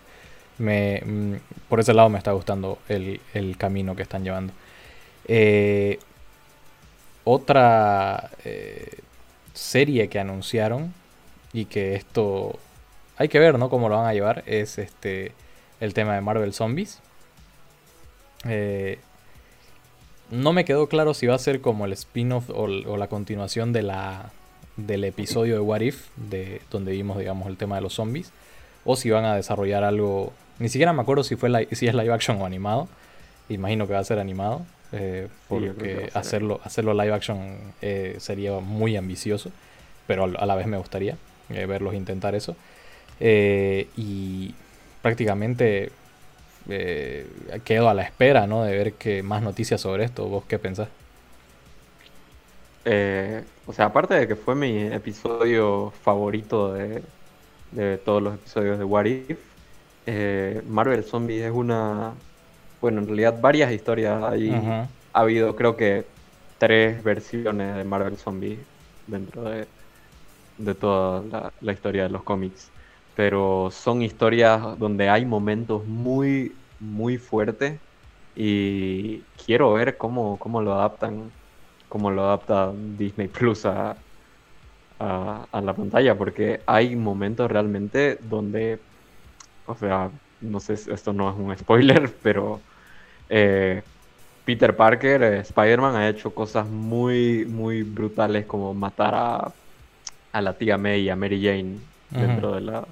me, 0.58 1.02
mm, 1.04 1.34
por 1.68 1.80
ese 1.80 1.94
lado 1.94 2.08
me 2.08 2.18
está 2.18 2.32
gustando 2.32 2.78
el, 2.88 3.20
camino 3.56 3.94
que 3.94 4.02
están 4.02 4.24
llevando. 4.24 4.52
Eh, 5.26 5.98
otra 7.24 8.30
eh, 8.44 8.98
serie 9.52 10.08
que 10.08 10.18
anunciaron 10.18 10.94
y 11.52 11.64
que 11.66 11.94
esto 11.94 12.58
hay 13.16 13.28
que 13.28 13.38
ver, 13.38 13.58
¿no? 13.58 13.68
Cómo 13.68 13.88
lo 13.88 13.96
van 13.96 14.06
a 14.06 14.14
llevar 14.14 14.44
es 14.46 14.78
este 14.78 15.32
el 15.80 15.94
tema 15.94 16.14
de 16.14 16.20
Marvel 16.20 16.52
Zombies. 16.52 17.00
Eh, 18.44 18.98
no 20.30 20.52
me 20.52 20.64
quedó 20.64 20.88
claro 20.88 21.14
si 21.14 21.26
va 21.26 21.34
a 21.34 21.38
ser 21.38 21.60
como 21.60 21.84
el 21.86 21.92
spin-off 21.92 22.50
o, 22.50 22.66
la 22.68 23.08
continuación 23.08 23.72
de 23.72 23.82
la, 23.82 24.30
del 24.76 25.04
episodio 25.04 25.54
de 25.54 25.60
What 25.60 25.80
If, 25.80 26.08
de, 26.16 26.60
donde 26.70 26.92
vimos, 26.92 27.18
digamos, 27.18 27.48
el 27.48 27.56
tema 27.56 27.76
de 27.76 27.82
los 27.82 27.94
zombies, 27.94 28.30
o 28.84 28.96
si 28.96 29.10
van 29.10 29.24
a 29.24 29.34
desarrollar 29.34 29.84
algo. 29.84 30.32
Ni 30.58 30.68
siquiera 30.68 30.92
me 30.92 31.02
acuerdo 31.02 31.24
si, 31.24 31.36
fue 31.36 31.68
si 31.72 31.86
es 31.86 31.94
live 31.94 32.12
action 32.12 32.40
o 32.40 32.46
animado. 32.46 32.88
Imagino 33.48 33.86
que 33.86 33.94
va 33.94 34.00
a 34.00 34.04
ser 34.04 34.18
animado, 34.18 34.66
eh, 34.92 35.28
porque 35.48 36.10
hacerlo, 36.12 36.60
hacerlo 36.64 36.92
live 36.92 37.14
action 37.14 37.56
eh, 37.80 38.16
sería 38.18 38.58
muy 38.60 38.96
ambicioso, 38.96 39.50
pero 40.06 40.24
a 40.24 40.46
la 40.46 40.54
vez 40.54 40.66
me 40.66 40.76
gustaría 40.76 41.16
eh, 41.50 41.66
verlos 41.66 41.94
intentar 41.94 42.34
eso. 42.34 42.56
y 43.20 44.54
prácticamente 45.02 45.90
eh, 46.68 47.26
quedo 47.64 47.88
a 47.88 47.94
la 47.94 48.02
espera, 48.02 48.46
¿no? 48.46 48.62
De 48.62 48.76
ver 48.76 48.92
que 48.94 49.22
más 49.22 49.42
noticias 49.42 49.80
sobre 49.80 50.04
esto. 50.04 50.26
¿Vos 50.26 50.44
qué 50.46 50.58
pensás? 50.58 50.88
Eh, 52.84 53.42
o 53.66 53.72
sea, 53.72 53.86
aparte 53.86 54.14
de 54.14 54.28
que 54.28 54.36
fue 54.36 54.54
mi 54.54 54.82
episodio 54.82 55.92
favorito 56.02 56.72
de, 56.72 57.02
todos 58.04 58.22
los 58.22 58.34
episodios 58.34 58.78
de 58.78 58.84
What 58.84 59.04
If, 59.06 59.38
eh, 60.06 60.62
Marvel 60.68 61.04
Zombies 61.04 61.44
es 61.44 61.52
una... 61.52 62.12
Bueno, 62.80 63.00
en 63.00 63.06
realidad 63.06 63.40
varias 63.40 63.72
historias 63.72 64.22
ahí. 64.22 64.50
Ha 65.12 65.20
habido, 65.20 65.56
creo 65.56 65.76
que, 65.76 66.04
tres 66.58 67.02
versiones 67.02 67.76
de 67.76 67.84
Marvel 67.84 68.16
Zombies 68.16 68.58
dentro 69.06 69.42
de, 69.42 69.66
de 70.58 70.74
toda 70.74 71.52
la, 71.60 71.72
historia 71.72 72.04
de 72.04 72.10
los 72.10 72.22
cómics 72.22 72.70
pero 73.18 73.68
son 73.72 74.02
historias 74.02 74.78
donde 74.78 75.08
hay 75.08 75.26
momentos 75.26 75.84
muy, 75.86 76.52
muy 76.78 77.18
fuertes 77.18 77.80
y 78.36 79.18
quiero 79.44 79.72
ver 79.72 79.98
cómo, 79.98 80.38
cómo 80.38 80.62
lo 80.62 80.74
adaptan, 80.74 81.32
cómo 81.88 82.12
lo 82.12 82.22
adapta 82.22 82.72
Disney 82.96 83.26
Plus 83.26 83.66
a, 83.66 83.96
a, 85.00 85.60
la 85.60 85.74
pantalla, 85.74 86.16
porque 86.16 86.60
hay 86.66 86.94
momentos 86.96 87.50
realmente 87.50 88.18
donde, 88.22 88.78
o 89.66 89.74
sea, 89.74 90.10
no 90.40 90.60
sé, 90.60 90.74
esto 90.74 91.12
no 91.12 91.30
es 91.30 91.36
un 91.36 91.56
spoiler, 91.58 92.16
pero 92.22 92.60
eh, 93.28 93.82
Peter 94.44 94.76
Parker, 94.76 95.22
eh, 95.22 95.38
Spider-Man, 95.40 95.96
ha 95.96 96.08
hecho 96.08 96.34
cosas 96.34 96.68
muy, 96.68 97.44
muy 97.46 97.82
brutales 97.82 98.46
como 98.46 98.74
matar 98.74 99.14
a, 99.14 99.54
a 100.32 100.40
la 100.40 100.54
tía 100.54 100.78
May 100.78 101.02
y 101.02 101.10
a 101.10 101.16
Mary 101.16 101.42
Jane 101.42 101.78
dentro 102.10 102.54
de 102.54 102.60
la 102.60 102.84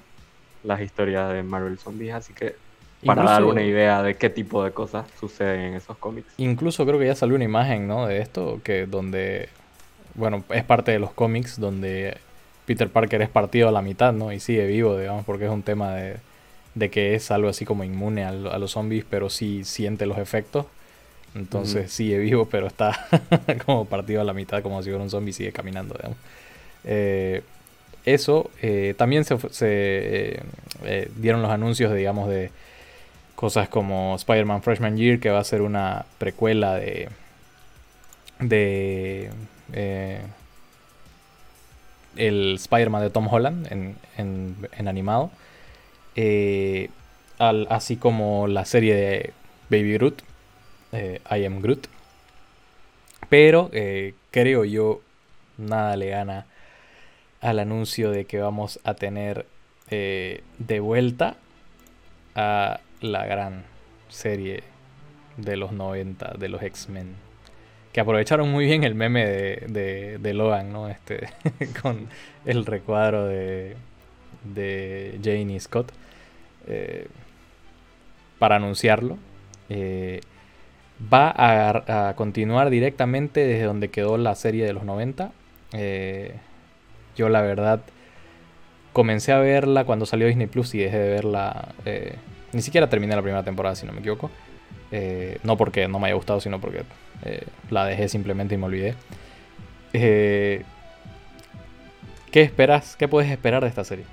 las 0.63 0.81
historias 0.81 1.33
de 1.33 1.43
Marvel 1.43 1.77
Zombies, 1.79 2.13
así 2.13 2.33
que 2.33 2.55
para 3.05 3.23
dar 3.23 3.43
una 3.43 3.63
idea 3.63 4.01
de 4.01 4.15
qué 4.15 4.29
tipo 4.29 4.63
de 4.63 4.71
cosas 4.71 5.05
suceden 5.19 5.61
en 5.61 5.73
esos 5.75 5.97
cómics. 5.97 6.27
Incluso 6.37 6.85
creo 6.85 6.99
que 6.99 7.05
ya 7.05 7.15
salió 7.15 7.35
una 7.35 7.45
imagen, 7.45 7.87
¿no? 7.87 8.07
De 8.07 8.19
esto, 8.19 8.59
que 8.63 8.85
donde, 8.85 9.49
bueno, 10.15 10.43
es 10.49 10.63
parte 10.63 10.91
de 10.91 10.99
los 10.99 11.13
cómics 11.13 11.59
donde 11.59 12.17
Peter 12.65 12.89
Parker 12.89 13.21
es 13.21 13.29
partido 13.29 13.69
a 13.69 13.71
la 13.71 13.81
mitad, 13.81 14.13
¿no? 14.13 14.33
Y 14.33 14.39
sigue 14.39 14.65
vivo, 14.65 14.97
digamos, 14.97 15.25
porque 15.25 15.45
es 15.45 15.51
un 15.51 15.63
tema 15.63 15.93
de, 15.93 16.17
de 16.75 16.89
que 16.89 17.15
es 17.15 17.31
algo 17.31 17.49
así 17.49 17.65
como 17.65 17.83
inmune 17.83 18.25
a, 18.25 18.31
los 18.31 18.71
zombies, 18.71 19.05
pero 19.09 19.29
sí 19.29 19.63
siente 19.63 20.05
los 20.05 20.17
efectos. 20.17 20.65
Entonces 21.35 21.91
sigue 21.91 22.17
vivo, 22.17 22.47
pero 22.49 22.65
está 22.65 23.07
como 23.65 23.85
partido 23.85 24.21
a 24.21 24.23
la 24.23 24.33
mitad, 24.33 24.63
como 24.63 24.81
si 24.81 24.89
fuera 24.89 25.03
un 25.03 25.11
zombie, 25.11 25.33
sigue 25.33 25.51
caminando, 25.51 25.93
digamos. 25.93 26.17
Eh, 26.87 27.43
eso, 28.05 28.49
eh, 28.61 28.95
también 28.97 29.25
se, 29.25 29.35
eh, 30.83 31.11
dieron 31.17 31.41
los 31.41 31.51
anuncios, 31.51 31.93
digamos, 31.93 32.29
de 32.29 32.51
cosas 33.35 33.67
como 33.67 34.15
Spider-Man 34.15 34.63
Freshman 34.63 34.95
Year, 34.95 35.19
que 35.19 35.29
va 35.29 35.39
a 35.39 35.43
ser 35.43 35.61
una 35.61 36.05
precuela 36.17 36.75
de. 36.75 37.09
de. 38.39 39.29
el 42.15 42.55
Spider-Man 42.55 43.01
de 43.01 43.09
Tom 43.09 43.27
Holland 43.31 43.67
en, 43.71 43.95
en, 44.17 44.87
animado. 44.87 45.29
así 47.69 47.97
como 47.97 48.47
la 48.47 48.63
serie 48.63 48.95
de 48.95 49.33
Baby 49.69 49.93
Groot, 49.93 50.21
I 50.93 51.45
Am 51.45 51.61
Groot. 51.61 51.87
Pero 53.27 53.69
creo 54.31 54.63
yo, 54.63 55.01
nada 55.57 55.97
le 55.97 56.09
gana 56.09 56.45
al 57.47 57.59
anuncio 57.59 58.11
de 58.11 58.25
que 58.25 58.39
vamos 58.39 58.79
a 58.83 58.93
tener 58.93 59.45
eh, 59.89 60.43
de 60.59 60.79
vuelta 60.79 61.37
a 62.35 62.79
la 63.01 63.25
gran 63.25 63.63
serie 64.09 64.63
de 65.37 65.57
los 65.57 65.71
90 65.71 66.35
de 66.37 66.49
los 66.49 66.61
X-Men. 66.61 67.15
Que 67.93 68.01
aprovecharon 68.01 68.51
muy 68.51 68.65
bien 68.65 68.83
el 68.83 68.95
meme 68.95 69.25
de, 69.25 70.17
de, 70.19 70.33
Logan, 70.33 70.71
¿no? 70.71 70.87
Este, 70.87 71.27
con 71.81 72.07
el 72.45 72.65
recuadro 72.65 73.25
de, 73.27 73.75
Jane 75.23 75.53
y 75.53 75.59
Scott. 75.59 75.91
Eh, 76.67 77.07
para 78.39 78.57
anunciarlo. 78.57 79.17
Eh, 79.69 80.21
va 81.01 81.33
a, 81.35 82.13
continuar 82.15 82.69
directamente 82.69 83.45
desde 83.45 83.65
donde 83.65 83.89
quedó 83.89 84.17
la 84.17 84.35
serie 84.35 84.65
de 84.65 84.73
los 84.73 84.83
90. 84.83 85.31
Yo 87.17 87.27
la 87.27 87.41
verdad 87.41 87.81
comencé 88.93 89.33
a 89.33 89.39
verla 89.39 89.83
cuando 89.83 90.05
salió 90.05 90.27
Disney 90.27 90.47
Plus 90.47 90.73
y 90.75 90.79
dejé 90.79 90.97
de 90.97 91.09
verla. 91.09 91.73
Eh, 91.85 92.15
ni 92.53 92.61
siquiera 92.61 92.89
terminé 92.89 93.15
la 93.15 93.21
primera 93.21 93.43
temporada, 93.43 93.75
si 93.75 93.85
no 93.85 93.91
me 93.91 93.99
equivoco. 93.99 94.31
Eh, 94.91 95.39
no 95.43 95.57
porque 95.57 95.87
no 95.89 95.99
me 95.99 96.07
haya 96.07 96.15
gustado, 96.15 96.39
sino 96.39 96.61
porque 96.61 96.83
eh, 97.25 97.43
la 97.69 97.85
dejé 97.85 98.07
simplemente 98.07 98.55
y 98.55 98.57
me 98.57 98.65
olvidé. 98.65 98.95
¿Qué 99.91 100.63
esperas? 102.33 102.95
¿Qué 102.95 103.07
puedes 103.07 103.31
esperar 103.31 103.63
de 103.63 103.69
esta 103.69 103.83
serie? 103.83 104.05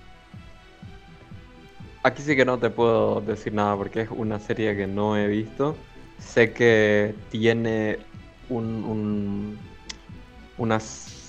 Aquí 2.02 2.22
sí 2.22 2.36
que 2.36 2.44
no 2.44 2.58
te 2.58 2.70
puedo 2.70 3.20
decir 3.20 3.52
nada 3.52 3.76
porque 3.76 4.02
es 4.02 4.10
una 4.10 4.38
serie 4.38 4.76
que 4.76 4.86
no 4.86 5.16
he 5.16 5.26
visto. 5.26 5.76
Sé 6.18 6.52
que 6.52 7.14
tiene 7.30 7.98
un, 8.48 9.58
unas 10.58 11.23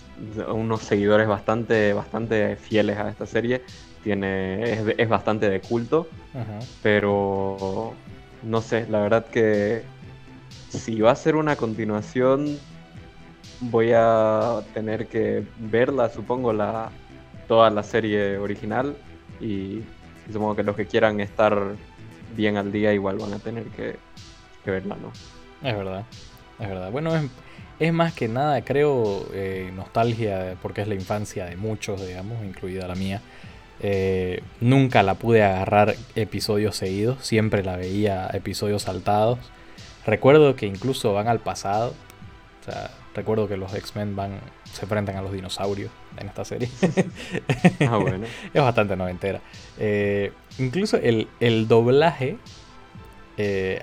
unos 0.47 0.81
seguidores 0.81 1.27
bastante, 1.27 1.93
bastante 1.93 2.55
fieles 2.55 2.97
a 2.97 3.09
esta 3.09 3.25
serie. 3.25 3.61
Tiene, 4.03 4.93
es, 4.97 5.09
bastante 5.09 5.49
de 5.49 5.61
culto, 5.61 6.07
pero 6.83 7.93
no 8.43 8.61
sé, 8.61 8.85
la 8.87 8.99
verdad 8.99 9.25
que 9.25 9.83
si 10.69 11.01
va 11.01 11.11
a 11.11 11.15
ser 11.15 11.35
una 11.35 11.55
continuación, 11.55 12.59
voy 13.61 13.93
a 13.95 14.61
tener 14.73 15.07
que 15.07 15.43
verla, 15.57 16.09
supongo, 16.09 16.53
la, 16.53 16.91
toda 17.47 17.69
la 17.71 17.81
serie 17.81 18.37
original 18.37 18.95
y, 19.41 19.81
supongo 20.31 20.55
que 20.55 20.63
los 20.63 20.75
que 20.75 20.85
quieran 20.85 21.19
estar 21.19 21.75
bien 22.35 22.57
al 22.57 22.71
día 22.71 22.93
igual 22.93 23.17
van 23.17 23.33
a 23.33 23.39
tener 23.39 23.65
que, 23.69 23.97
que 24.63 24.71
verla, 24.71 24.97
¿no? 24.97 25.11
Es 25.67 25.75
verdad, 25.75 26.05
es 26.59 26.67
verdad. 26.67 26.91
Bueno, 26.91 27.15
es, 27.15 27.23
es 27.79 27.93
más 27.93 28.13
que 28.13 28.27
nada, 28.27 28.63
creo, 28.63 29.27
eh, 29.33 29.71
nostalgia, 29.75 30.55
porque 30.61 30.81
es 30.81 30.87
la 30.87 30.95
infancia 30.95 31.45
de 31.45 31.57
muchos, 31.57 32.05
digamos, 32.05 32.43
incluida 32.45 32.87
la 32.87 32.95
mía. 32.95 33.21
Eh, 33.81 34.41
nunca 34.61 35.03
la 35.03 35.15
pude 35.15 35.43
agarrar 35.43 35.95
episodios 36.15 36.77
seguidos, 36.77 37.25
siempre 37.25 37.63
la 37.63 37.75
veía 37.75 38.29
episodios 38.33 38.83
saltados. 38.83 39.39
Recuerdo 40.05 40.55
que 40.55 40.65
incluso 40.65 41.13
van 41.13 41.27
al 41.27 41.39
pasado. 41.39 41.93
O 42.61 42.71
sea, 42.71 42.91
recuerdo 43.13 43.47
que 43.47 43.57
los 43.57 43.73
X-Men 43.73 44.15
van, 44.15 44.39
se 44.71 44.83
enfrentan 44.83 45.17
a 45.17 45.21
los 45.21 45.33
dinosaurios 45.33 45.91
en 46.17 46.27
esta 46.27 46.45
serie. 46.45 46.69
ah, 47.89 47.97
bueno. 47.97 48.25
es 48.53 48.61
bastante 48.61 48.95
noventera. 48.95 49.41
Eh, 49.77 50.31
incluso 50.57 50.97
el, 50.97 51.27
el 51.41 51.67
doblaje 51.67 52.37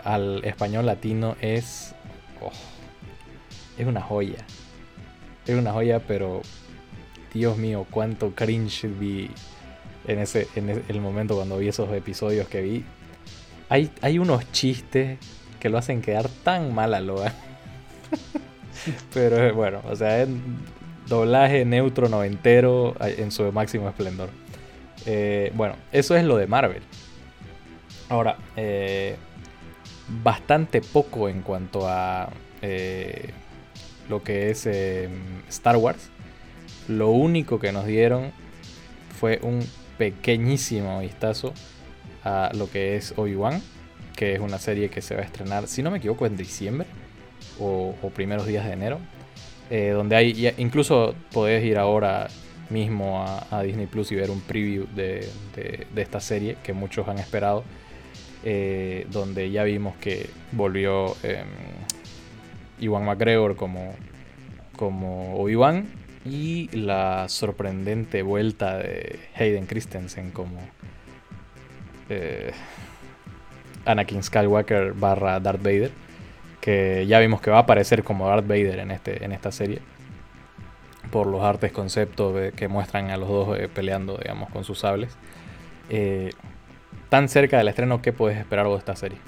al 0.03 0.43
español 0.45 0.87
latino 0.87 1.37
es. 1.43 1.95
Oh, 2.41 2.51
es 3.79 3.87
una 3.87 4.01
joya. 4.01 4.45
Es 5.47 5.57
una 5.57 5.73
joya, 5.73 6.01
pero 6.01 6.43
Dios 7.33 7.57
mío, 7.57 7.87
cuánto 7.91 8.35
cringe 8.35 8.87
vi 8.87 9.31
en 10.07 10.19
ese 10.19 10.49
en 10.57 10.69
el 10.69 11.01
momento 11.01 11.37
cuando 11.37 11.59
vi 11.59 11.69
esos 11.69 11.93
episodios 11.93 12.49
que 12.49 12.63
vi. 12.63 12.85
Hay, 13.69 13.91
hay 14.03 14.19
unos 14.19 14.51
chistes 14.53 15.19
que 15.59 15.69
lo 15.69 15.79
hacen 15.79 16.03
quedar 16.03 16.29
tan 16.43 16.75
mal 16.75 16.93
a 16.93 17.01
Logan. 17.01 17.33
Pero 19.15 19.47
eh, 19.47 19.53
bueno, 19.53 19.81
o 19.89 19.97
sea, 19.97 20.23
es 20.23 20.29
doblaje 21.07 21.65
neutro 21.65 22.09
noventero 22.09 22.95
en 23.01 23.31
su 23.31 23.51
máximo 23.53 23.89
esplendor. 23.89 24.29
Eh, 25.07 25.53
bueno, 25.55 25.77
eso 25.93 26.17
es 26.17 26.25
lo 26.25 26.37
de 26.37 26.47
Marvel. 26.47 26.83
Ahora, 28.09 28.37
eh, 28.57 29.17
bastante 30.23 30.81
poco 30.81 31.29
en 31.29 31.43
cuanto 31.43 31.89
a 31.89 32.29
lo 34.09 34.23
que 34.23 34.51
es 34.51 34.67
Star 35.49 35.77
Wars. 35.77 36.11
Lo 36.89 37.11
único 37.11 37.59
que 37.59 37.73
nos 37.73 37.87
dieron 37.87 38.33
fue 39.19 39.39
un 39.43 39.61
pequeñísimo 39.99 41.01
vistazo 41.01 41.55
a 42.25 42.51
lo 42.55 42.71
que 42.71 42.97
es 42.97 43.15
Obi-Wan, 43.17 43.63
que 44.17 44.35
es 44.35 44.41
una 44.41 44.59
serie 44.59 44.89
que 44.89 45.01
se 45.01 45.15
va 45.15 45.23
a 45.23 45.25
estrenar, 45.25 45.69
si 45.69 45.83
no 45.83 45.91
me 45.91 45.99
equivoco, 45.99 46.27
en 46.27 46.37
diciembre 46.37 46.87
o, 47.59 47.95
primeros 48.15 48.47
días 48.47 48.65
de 48.67 48.73
enero, 48.73 48.99
eh, 49.71 49.91
donde 49.91 50.17
hay, 50.17 50.55
incluso 50.59 51.15
podés 51.33 51.65
ir 51.65 51.79
ahora 51.79 52.29
mismo 52.71 53.25
a, 53.25 53.63
Disney 53.63 53.87
Plus 53.87 54.11
y 54.13 54.17
ver 54.17 54.31
un 54.31 54.41
preview 54.41 54.87
de, 54.95 55.29
esta 55.95 56.21
serie 56.21 56.57
que 56.63 56.73
muchos 56.73 57.07
han 57.09 57.19
esperado, 57.19 57.65
eh, 58.45 59.07
donde 59.11 59.51
ya 59.51 59.63
vimos 59.65 59.95
que 59.97 60.31
volvió 60.53 61.17
eh, 61.23 61.45
Iwan 62.81 63.05
McGregor 63.05 63.57
como, 63.57 63.95
como 64.77 65.37
Obi-Wan 65.37 65.87
y 66.25 66.69
la 66.77 67.29
sorprendente 67.29 68.23
vuelta 68.23 68.79
de 68.79 69.21
Hayden 69.35 69.67
Christensen 69.67 70.31
como 70.31 70.59
eh, 72.09 72.53
Anakin 73.85 74.23
Skywalker 74.23 74.93
barra 74.93 75.41
Darth 75.41 75.63
Vader, 75.63 75.91
que 76.61 77.07
ya 77.07 77.19
vimos 77.19 77.41
que 77.41 77.51
va 77.51 77.59
a 77.59 77.61
aparecer 77.61 78.05
como 78.05 78.29
Darth 78.29 78.47
Vader 78.47 78.79
en, 78.79 78.91
este, 78.91 79.25
en 79.25 79.33
esta 79.33 79.51
serie, 79.51 79.81
por 81.11 81.27
los 81.27 81.43
artes 81.43 81.73
conceptos 81.73 82.53
que 82.55 82.69
muestran 82.69 83.11
a 83.11 83.17
los 83.17 83.29
dos 83.29 83.59
eh, 83.59 83.69
peleando, 83.69 84.19
digamos, 84.19 84.51
con 84.51 84.65
sus 84.65 84.79
sables. 84.81 85.17
Eh, 85.91 86.31
tan 87.09 87.29
cerca 87.29 87.59
del 87.59 87.69
estreno, 87.69 88.01
¿qué 88.01 88.13
puedes 88.13 88.39
esperar 88.39 88.67
de 88.67 88.77
esta 88.77 88.95
serie? 88.95 89.19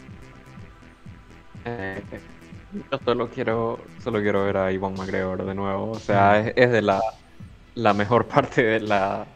Yo 2.74 2.98
solo 3.04 3.28
quiero, 3.28 3.78
solo 4.02 4.20
quiero 4.20 4.44
ver 4.44 4.56
a 4.56 4.72
Ivan 4.72 4.94
McGregor 4.94 5.44
de 5.44 5.54
nuevo. 5.54 5.92
O 5.92 5.98
sea, 5.98 6.42
mm. 6.44 6.52
es, 6.56 6.70
de 6.70 6.82
la, 6.82 7.00
la 7.74 7.94
mejor 7.94 8.26
parte 8.28 8.62
de 8.62 8.80
la, 8.80 9.26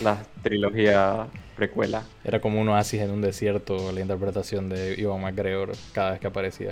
la 0.00 0.18
trilogía 0.42 1.26
precuela. 1.56 2.04
Era 2.24 2.40
como 2.40 2.60
un 2.60 2.68
oasis 2.68 3.00
en 3.02 3.10
un 3.10 3.20
desierto 3.20 3.92
la 3.92 4.00
interpretación 4.00 4.68
de 4.68 4.94
Ivan 4.98 5.20
McGregor 5.22 5.72
cada 5.92 6.12
vez 6.12 6.20
que 6.20 6.26
aparecía. 6.26 6.70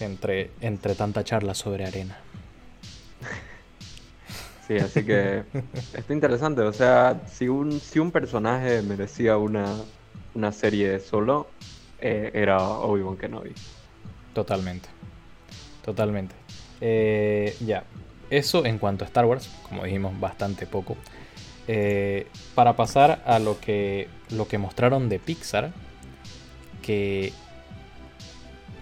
Entre, 0.00 0.50
entre 0.60 0.94
tanta 0.94 1.24
charla 1.24 1.54
sobre 1.54 1.84
arena. 1.84 2.18
Sí, 4.66 4.78
así 4.78 5.04
que 5.04 5.42
está 5.92 6.12
interesante. 6.12 6.60
O 6.62 6.72
sea, 6.72 7.22
si 7.26 7.48
un, 7.48 7.80
si 7.80 7.98
un 7.98 8.12
personaje 8.12 8.82
merecía 8.82 9.36
una, 9.36 9.66
una 10.34 10.52
serie 10.52 11.00
solo, 11.00 11.48
eh, 12.00 12.30
era 12.34 12.62
Obi-Wan 12.62 13.16
Kenobi. 13.16 13.52
Totalmente. 14.32 14.88
Totalmente. 15.84 16.34
Eh, 16.80 17.56
ya. 17.60 17.84
Eso 18.30 18.64
en 18.64 18.78
cuanto 18.78 19.04
a 19.04 19.08
Star 19.08 19.26
Wars, 19.26 19.50
como 19.68 19.84
dijimos, 19.84 20.18
bastante 20.20 20.66
poco. 20.66 20.96
Eh, 21.66 22.28
para 22.54 22.76
pasar 22.76 23.22
a 23.26 23.38
lo 23.38 23.60
que, 23.60 24.08
lo 24.30 24.46
que 24.46 24.58
mostraron 24.58 25.08
de 25.08 25.18
Pixar, 25.18 25.72
que 26.82 27.32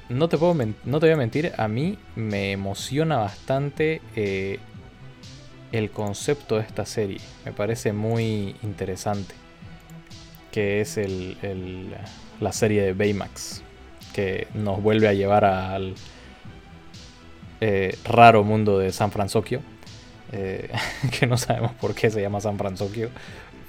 no 0.08 0.28
te, 0.28 0.38
puedo 0.38 0.54
no 0.54 1.00
te 1.00 1.06
voy 1.06 1.10
a 1.10 1.16
mentir, 1.16 1.52
a 1.56 1.68
mí 1.68 1.98
me 2.16 2.52
emociona 2.52 3.18
bastante 3.18 4.00
eh, 4.16 4.58
el 5.72 5.90
concepto 5.90 6.56
de 6.56 6.62
esta 6.62 6.86
serie. 6.86 7.20
Me 7.44 7.52
parece 7.52 7.92
muy 7.92 8.56
interesante. 8.62 9.34
Que 10.52 10.80
es 10.80 10.96
el, 10.96 11.94
la 12.40 12.52
serie 12.52 12.82
de 12.82 12.92
Baymax. 12.94 13.62
Que 14.12 14.48
nos 14.54 14.82
vuelve 14.82 15.08
a 15.08 15.12
llevar 15.12 15.44
al 15.44 15.94
eh, 17.60 17.96
raro 18.04 18.44
mundo 18.44 18.78
de 18.78 18.92
San 18.92 19.10
Francisco 19.10 19.60
eh, 20.32 20.68
que 21.18 21.26
no 21.26 21.36
sabemos 21.36 21.72
por 21.72 21.94
qué 21.94 22.10
se 22.10 22.20
llama 22.20 22.40
San 22.40 22.58
Francisco, 22.58 23.10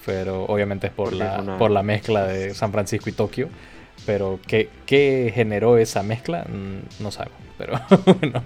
pero 0.05 0.43
obviamente 0.45 0.87
es 0.87 0.93
por, 0.93 1.13
la, 1.13 1.57
por 1.57 1.71
la 1.71 1.83
mezcla 1.83 2.25
de 2.25 2.53
San 2.53 2.71
Francisco 2.71 3.09
y 3.09 3.13
Tokio. 3.13 3.49
Pero 4.05 4.39
¿qué, 4.47 4.69
qué 4.85 5.31
generó 5.35 5.77
esa 5.77 6.03
mezcla? 6.03 6.45
Mm, 6.45 7.03
no 7.03 7.11
sabemos. 7.11 7.37
Pero 7.57 7.73
bueno, 8.19 8.43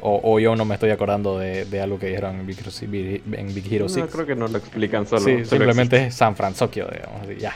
o, 0.00 0.40
yo 0.40 0.56
no 0.56 0.64
me 0.64 0.74
estoy 0.74 0.90
acordando 0.90 1.38
de, 1.38 1.66
de 1.66 1.80
algo 1.82 1.98
que 1.98 2.06
dijeron 2.06 2.40
en 2.40 2.46
Big, 2.46 3.22
en 3.32 3.54
Big 3.54 3.72
Hero 3.72 3.88
6. 3.88 4.06
No, 4.06 4.10
creo 4.10 4.26
que 4.26 4.34
no 4.34 4.48
lo 4.48 4.58
explican 4.58 5.06
solo. 5.06 5.20
Sí, 5.20 5.44
simplemente 5.44 6.06
es 6.06 6.14
San 6.14 6.34
Francisco, 6.34 6.88
digamos, 6.90 7.38
ya. 7.38 7.54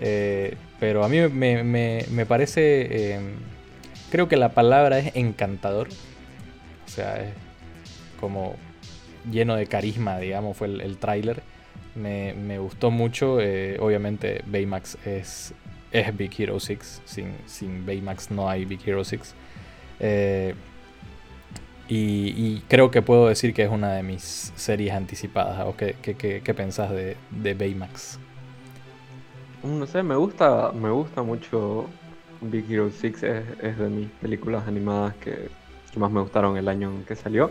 Eh, 0.00 0.56
pero 0.78 1.04
a 1.04 1.08
mí 1.08 1.20
me, 1.28 1.62
me, 1.62 2.04
me 2.10 2.26
parece, 2.26 3.14
em, 3.14 3.34
creo 4.10 4.28
que 4.28 4.36
la 4.36 4.50
palabra 4.50 4.98
es 4.98 5.14
encantador. 5.14 5.88
O 6.86 6.88
sea, 6.88 7.22
es 7.22 7.34
como 8.18 8.56
lleno 9.30 9.56
de 9.56 9.66
carisma, 9.66 10.18
digamos, 10.18 10.56
fue 10.56 10.68
el, 10.68 10.96
tráiler. 10.98 11.42
Me, 11.94 12.58
gustó 12.58 12.90
mucho. 12.90 13.40
Eh, 13.40 13.76
obviamente 13.80 14.42
Baymax 14.46 14.98
es, 15.04 15.54
es 15.92 16.16
Big 16.16 16.32
Hero 16.38 16.58
6. 16.58 17.02
Sin, 17.04 17.34
sin 17.46 17.84
Baymax 17.84 18.30
no 18.30 18.48
hay 18.48 18.64
Big 18.64 18.80
Hero 18.86 19.04
6. 19.04 19.34
Eh, 20.00 20.54
y, 21.92 22.60
creo 22.68 22.92
que 22.92 23.02
puedo 23.02 23.26
decir 23.28 23.52
que 23.52 23.64
es 23.64 23.70
una 23.70 23.94
de 23.94 24.04
mis 24.04 24.52
series 24.54 24.94
anticipadas. 24.94 25.66
¿O 25.66 25.76
qué, 25.76 25.96
qué, 26.00 26.54
pensás 26.54 26.90
de, 26.90 27.16
de, 27.30 27.54
Baymax? 27.54 28.18
No 29.62 29.86
sé, 29.86 30.02
me 30.02 30.16
gusta, 30.16 30.72
me 30.72 30.90
gusta 30.90 31.22
mucho 31.22 31.86
Big 32.40 32.70
Hero 32.70 32.90
6. 32.90 33.22
Es, 33.22 33.78
de 33.78 33.88
mis 33.88 34.08
películas 34.08 34.66
animadas 34.66 35.14
que, 35.16 35.50
que 35.92 35.98
más 36.00 36.10
me 36.10 36.20
gustaron 36.20 36.56
el 36.56 36.68
año 36.68 36.90
en 36.90 37.04
que 37.04 37.14
salió. 37.14 37.50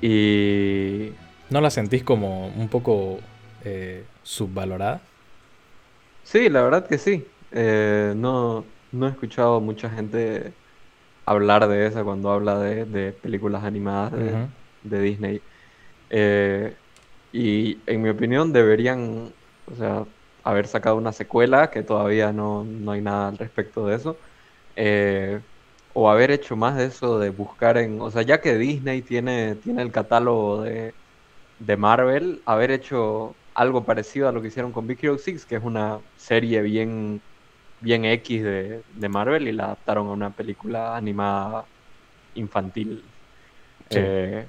Y... 0.00 1.12
¿No 1.50 1.60
la 1.60 1.70
sentís 1.70 2.04
como 2.04 2.48
un 2.48 2.68
poco 2.68 3.18
eh, 3.64 4.04
subvalorada? 4.22 5.00
Sí, 6.22 6.48
la 6.48 6.62
verdad 6.62 6.86
que 6.86 6.98
sí. 6.98 7.26
Eh, 7.50 8.14
no, 8.16 8.64
no 8.92 9.06
he 9.06 9.10
escuchado 9.10 9.60
mucha 9.60 9.90
gente 9.90 10.52
hablar 11.26 11.68
de 11.68 11.86
esa 11.86 12.04
cuando 12.04 12.30
habla 12.30 12.58
de, 12.58 13.12
películas 13.12 13.64
animadas 13.64 14.12
de, 14.82 15.00
Disney. 15.00 15.40
Eh, 16.10 16.74
y 17.32 17.78
en 17.86 18.02
mi 18.02 18.10
opinión 18.10 18.52
deberían, 18.52 19.32
o 19.70 19.76
sea, 19.76 20.04
haber 20.44 20.66
sacado 20.66 20.96
una 20.96 21.12
secuela, 21.12 21.70
que 21.70 21.82
todavía 21.82 22.32
no, 22.32 22.64
no 22.64 22.92
hay 22.92 23.00
nada 23.00 23.28
al 23.28 23.38
respecto 23.38 23.86
de 23.86 23.96
eso 23.96 24.16
o 25.94 26.10
haber 26.10 26.30
hecho 26.30 26.56
más 26.56 26.76
de 26.76 26.86
eso 26.86 27.18
de 27.18 27.30
buscar 27.30 27.76
en, 27.78 28.00
o 28.00 28.10
sea, 28.10 28.22
ya 28.22 28.40
que 28.40 28.56
Disney 28.56 29.02
tiene, 29.02 29.56
tiene 29.56 29.82
el 29.82 29.92
catálogo 29.92 30.62
de, 30.62 30.94
de 31.58 31.76
Marvel, 31.76 32.40
haber 32.46 32.70
hecho 32.70 33.34
algo 33.54 33.84
parecido 33.84 34.28
a 34.28 34.32
lo 34.32 34.40
que 34.40 34.48
hicieron 34.48 34.72
con 34.72 34.86
Big 34.86 34.98
Hero 35.02 35.18
6, 35.18 35.44
que 35.44 35.56
es 35.56 35.62
una 35.62 35.98
serie 36.16 36.62
bien, 36.62 37.20
bien 37.80 38.04
X 38.04 38.42
de, 38.42 38.82
de 38.94 39.08
Marvel 39.08 39.48
y 39.48 39.52
la 39.52 39.64
adaptaron 39.64 40.08
a 40.08 40.12
una 40.12 40.30
película 40.30 40.96
animada 40.96 41.66
infantil. 42.34 43.04
Eh, 43.90 44.46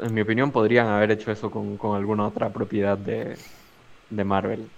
en 0.00 0.12
mi 0.12 0.20
opinión 0.20 0.52
podrían 0.52 0.88
haber 0.88 1.12
hecho 1.12 1.32
eso 1.32 1.50
con, 1.50 1.78
con 1.78 1.96
alguna 1.96 2.26
otra 2.26 2.50
propiedad 2.50 2.98
de, 2.98 3.38
de 4.10 4.24
Marvel. 4.24 4.68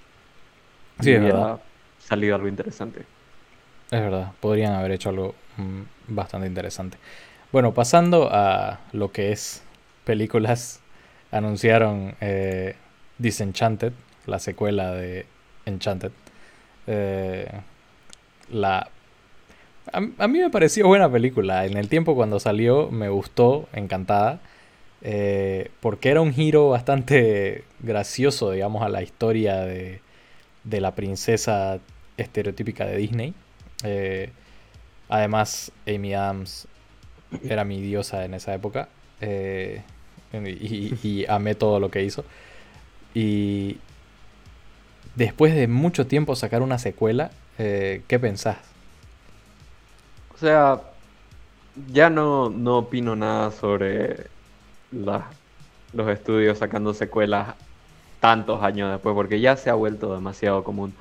Sí, 1.00 1.12
es 1.12 1.22
verdad. 1.22 1.60
Salido 1.98 2.34
algo 2.34 2.48
interesante. 2.48 3.00
Es 3.90 4.00
verdad, 4.00 4.32
podrían 4.40 4.74
haber 4.74 4.92
hecho 4.92 5.10
algo 5.10 5.34
mm, 5.56 5.82
bastante 6.08 6.46
interesante. 6.46 6.98
Bueno, 7.52 7.72
pasando 7.72 8.28
a 8.30 8.80
lo 8.92 9.12
que 9.12 9.32
es 9.32 9.62
películas, 10.04 10.80
anunciaron 11.32 12.14
eh, 12.20 12.76
Disenchanted, 13.18 13.92
la 14.26 14.38
secuela 14.38 14.92
de 14.92 15.26
Enchanted. 15.66 16.12
Eh, 16.86 17.50
la 18.50 18.88
a, 19.92 20.28
mí 20.28 20.38
me 20.38 20.50
pareció 20.50 20.86
buena 20.86 21.10
película. 21.10 21.64
En 21.64 21.76
el 21.76 21.88
tiempo 21.88 22.14
cuando 22.14 22.40
salió 22.40 22.90
me 22.90 23.08
gustó, 23.08 23.68
encantada. 23.72 24.40
Eh, 25.02 25.70
porque 25.80 26.10
era 26.10 26.20
un 26.20 26.32
giro 26.32 26.70
bastante 26.70 27.64
gracioso, 27.80 28.50
digamos, 28.50 28.82
a 28.82 28.88
la 28.88 29.02
historia 29.02 29.60
de, 29.60 30.00
de 30.64 30.80
la 30.80 30.94
princesa 30.94 31.78
estereotípica 32.16 32.84
de 32.84 32.96
Disney. 32.96 33.34
Eh, 33.84 34.30
además, 35.08 35.70
Amy 35.86 36.14
Adams 36.14 36.66
era 37.44 37.64
mi 37.64 37.80
diosa 37.80 38.24
en 38.24 38.34
esa 38.34 38.54
época. 38.54 38.88
Eh, 39.20 39.82
y, 40.32 41.24
amé 41.28 41.54
todo 41.54 41.80
lo 41.80 41.90
que 41.90 42.02
hizo. 42.02 42.24
Y 43.14 43.78
después 45.14 45.54
de 45.54 45.68
mucho 45.68 46.06
tiempo 46.06 46.36
sacar 46.36 46.62
una 46.62 46.78
secuela, 46.78 47.30
¿qué 47.56 48.18
pensás? 48.20 48.58
O 50.34 50.38
sea, 50.38 50.80
ya 51.92 52.10
no, 52.10 52.50
no 52.50 52.78
opino 52.78 53.16
nada 53.16 53.50
sobre 53.50 54.26
los 54.90 56.08
estudios 56.08 56.58
sacando 56.58 56.94
secuelas 56.94 57.54
tantos 58.20 58.62
años 58.62 58.90
después, 58.90 59.14
porque 59.14 59.40
ya 59.40 59.56
se 59.56 59.70
ha 59.70 59.74
vuelto 59.74 60.14
demasiado 60.14 60.64
común. 60.64 60.94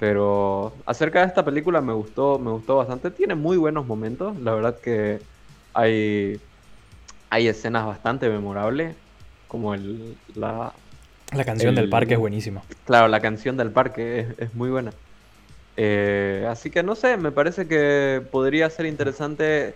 Pero 0.00 0.74
acerca 0.86 1.20
de 1.20 1.26
esta 1.26 1.44
película 1.44 1.80
me 1.80 1.92
gustó, 1.92 2.38
me 2.38 2.50
gustó 2.50 2.76
bastante. 2.76 3.10
Tiene 3.10 3.34
muy 3.34 3.56
buenos 3.56 3.86
momentos. 3.86 4.38
La 4.40 4.52
verdad 4.52 4.78
que 4.80 5.20
hay, 5.72 6.40
hay 7.30 7.48
escenas 7.48 7.86
bastante 7.86 8.28
memorables. 8.28 8.96
Como 9.46 9.72
el, 9.72 10.16
la, 10.34 10.72
la 11.32 11.44
canción 11.44 11.74
del 11.74 11.88
parque 11.88 12.14
es 12.14 12.20
buenísima. 12.20 12.62
Claro, 12.86 13.08
la 13.08 13.20
canción 13.20 13.56
del 13.56 13.70
parque 13.70 14.26
es, 14.38 14.54
muy 14.54 14.70
buena. 14.70 14.92
Eh, 15.76 16.46
así 16.48 16.70
que 16.70 16.82
no 16.82 16.94
sé, 16.94 17.16
me 17.16 17.32
parece 17.32 17.66
que 17.66 18.22
podría 18.30 18.68
ser 18.70 18.86
interesante. 18.86 19.74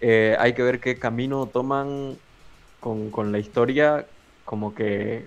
Eh, 0.00 0.36
hay 0.38 0.52
que 0.54 0.62
ver 0.62 0.80
qué 0.80 0.98
camino 0.98 1.46
toman 1.46 2.16
con, 2.80 3.10
con 3.10 3.32
la 3.32 3.38
historia. 3.38 4.06
Como 4.44 4.74
que 4.74 5.26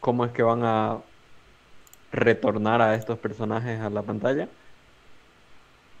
cómo 0.00 0.24
es 0.24 0.32
que 0.32 0.42
van 0.42 0.64
a 0.64 0.98
retornar 2.12 2.82
a 2.82 2.94
estos 2.94 3.18
personajes 3.18 3.80
a 3.80 3.90
la 3.90 4.02
pantalla. 4.02 4.48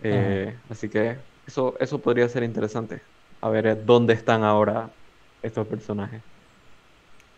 Eh, 0.02 0.54
así 0.68 0.88
que 0.88 1.16
eso, 1.46 1.74
eso 1.80 1.98
podría 1.98 2.28
ser 2.28 2.42
interesante. 2.42 3.00
A 3.40 3.48
ver 3.48 3.66
eh, 3.66 3.74
dónde 3.74 4.14
están 4.14 4.44
ahora 4.44 4.90
estos 5.42 5.66
personajes. 5.66 6.22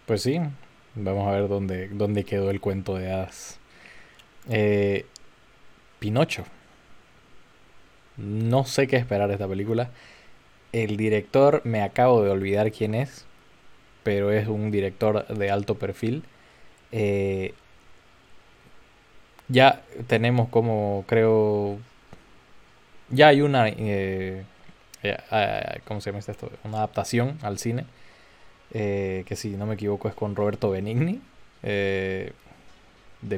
Pues 0.06 0.22
sí, 0.22 0.40
vamos 0.94 1.28
a 1.28 1.32
ver 1.32 1.48
dónde, 1.48 1.88
dónde 1.88 2.24
quedó 2.24 2.50
el 2.50 2.60
cuento 2.60 2.96
de 2.96 3.12
hadas. 3.12 3.58
Eh, 4.48 5.06
Pinocho. 5.98 6.44
No 8.16 8.64
sé 8.64 8.86
qué 8.86 8.96
esperar 8.96 9.28
de 9.28 9.34
esta 9.34 9.48
película. 9.48 9.90
El 10.72 10.96
director 10.96 11.60
me 11.64 11.82
acabo 11.82 12.22
de 12.22 12.30
olvidar 12.30 12.72
quién 12.72 12.94
es, 12.94 13.26
pero 14.06 14.30
es 14.30 14.46
un 14.46 14.70
director 14.70 15.26
de 15.26 15.50
alto 15.50 15.74
perfil. 15.74 16.22
Eh, 16.92 17.54
ya 19.48 19.82
tenemos 20.06 20.48
como, 20.48 21.04
creo, 21.08 21.76
ya 23.10 23.26
hay 23.26 23.40
una, 23.40 23.66
eh, 23.66 24.44
eh, 25.02 25.80
¿cómo 25.88 26.00
se 26.00 26.10
llama 26.10 26.20
esto? 26.20 26.52
Una 26.62 26.76
adaptación 26.76 27.36
al 27.42 27.58
cine, 27.58 27.84
que 28.70 29.34
si 29.34 29.56
no 29.56 29.66
me 29.66 29.74
equivoco 29.74 30.06
es 30.06 30.14
con 30.14 30.36
Roberto 30.36 30.70
Benigni, 30.70 31.20
de 31.62 32.32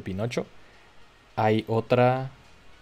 Pinocho. 0.05 0.45
Hay 1.37 1.65
otra 1.67 2.29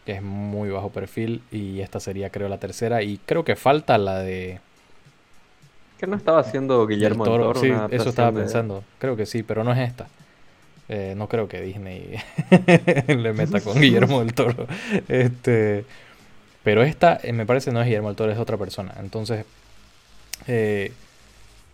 que 0.05 0.15
es 0.15 0.23
muy 0.23 0.71
bajo 0.71 0.91
perfil 0.91 1.41
y 1.53 1.83
esta 1.83 2.01
sería 2.01 2.31
creo 2.31 2.49
la 2.49 2.59
tercera 2.59 3.05
y 3.05 3.19
creo 3.19 3.45
que 3.45 3.55
falta 3.55 3.97
la 3.97 4.19
de... 4.19 4.59
¿Qué 5.99 6.07
no 6.07 6.17
estaba 6.17 6.41
haciendo 6.41 6.87
Guillermo 6.87 7.25
del 7.25 7.35
Toro? 7.35 7.61
sí, 7.61 7.73
eso 7.91 8.09
estaba 8.11 8.33
pensando. 8.33 8.85
Creo 8.99 9.17
que 9.17 9.27
sí, 9.27 9.43
pero 9.43 9.65
no 9.65 9.73
es 9.73 9.79
esta. 9.79 10.09
Eh, 10.89 11.15
no 11.17 11.29
creo 11.29 11.49
que 11.49 11.61
Disney 11.63 12.17
le 13.09 13.33
meta 13.33 13.61
con 13.61 13.75
Guillermo 13.81 14.21
del 14.21 14.35
Toro. 14.35 14.67
Este, 15.09 15.85
pero 16.63 16.83
esta, 16.83 17.19
eh, 17.23 17.33
me 17.33 17.47
parece, 17.47 17.73
no 17.73 17.81
es 17.81 17.87
Guillermo 17.87 18.09
del 18.09 18.17
Toro, 18.17 18.33
es 18.33 18.39
otra 18.39 18.57
persona. 18.57 18.95
Entonces, 19.01 19.45
eh, 20.47 20.93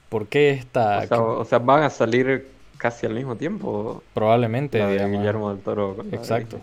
¿por 0.09 0.29
qué 0.29 0.51
esta? 0.51 1.07
O 1.11 1.45
sea, 1.45 1.59
van 1.59 1.83
a 1.83 1.91
salir 1.91 2.49
casi 2.79 3.07
al 3.07 3.15
mismo 3.15 3.37
tiempo. 3.37 4.03
Probablemente. 4.15 4.79
Guillermo 5.09 5.51
del 5.51 5.63
Toro. 5.63 5.97
Exacto. 6.13 6.59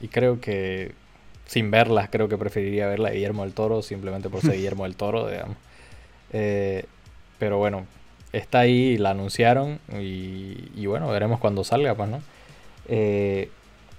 Y 0.00 0.08
creo 0.08 0.40
que, 0.40 0.92
sin 1.46 1.70
verlas, 1.70 2.08
creo 2.10 2.28
que 2.28 2.38
preferiría 2.38 2.86
verla 2.86 3.10
de 3.10 3.16
Guillermo 3.16 3.42
del 3.42 3.52
Toro, 3.52 3.82
simplemente 3.82 4.30
por 4.30 4.40
ser 4.40 4.52
Guillermo 4.56 4.84
del 4.84 4.96
Toro, 4.96 5.28
digamos. 5.28 5.56
Pero 7.38 7.58
bueno, 7.58 7.86
está 8.36 8.60
ahí, 8.60 8.96
la 8.98 9.10
anunciaron 9.10 9.78
y, 10.00 10.86
bueno, 10.86 11.08
veremos 11.08 11.40
cuando 11.40 11.64
salga, 11.64 11.94
pues, 11.94 12.08
¿no? 12.08 12.22
Eh, 12.88 13.50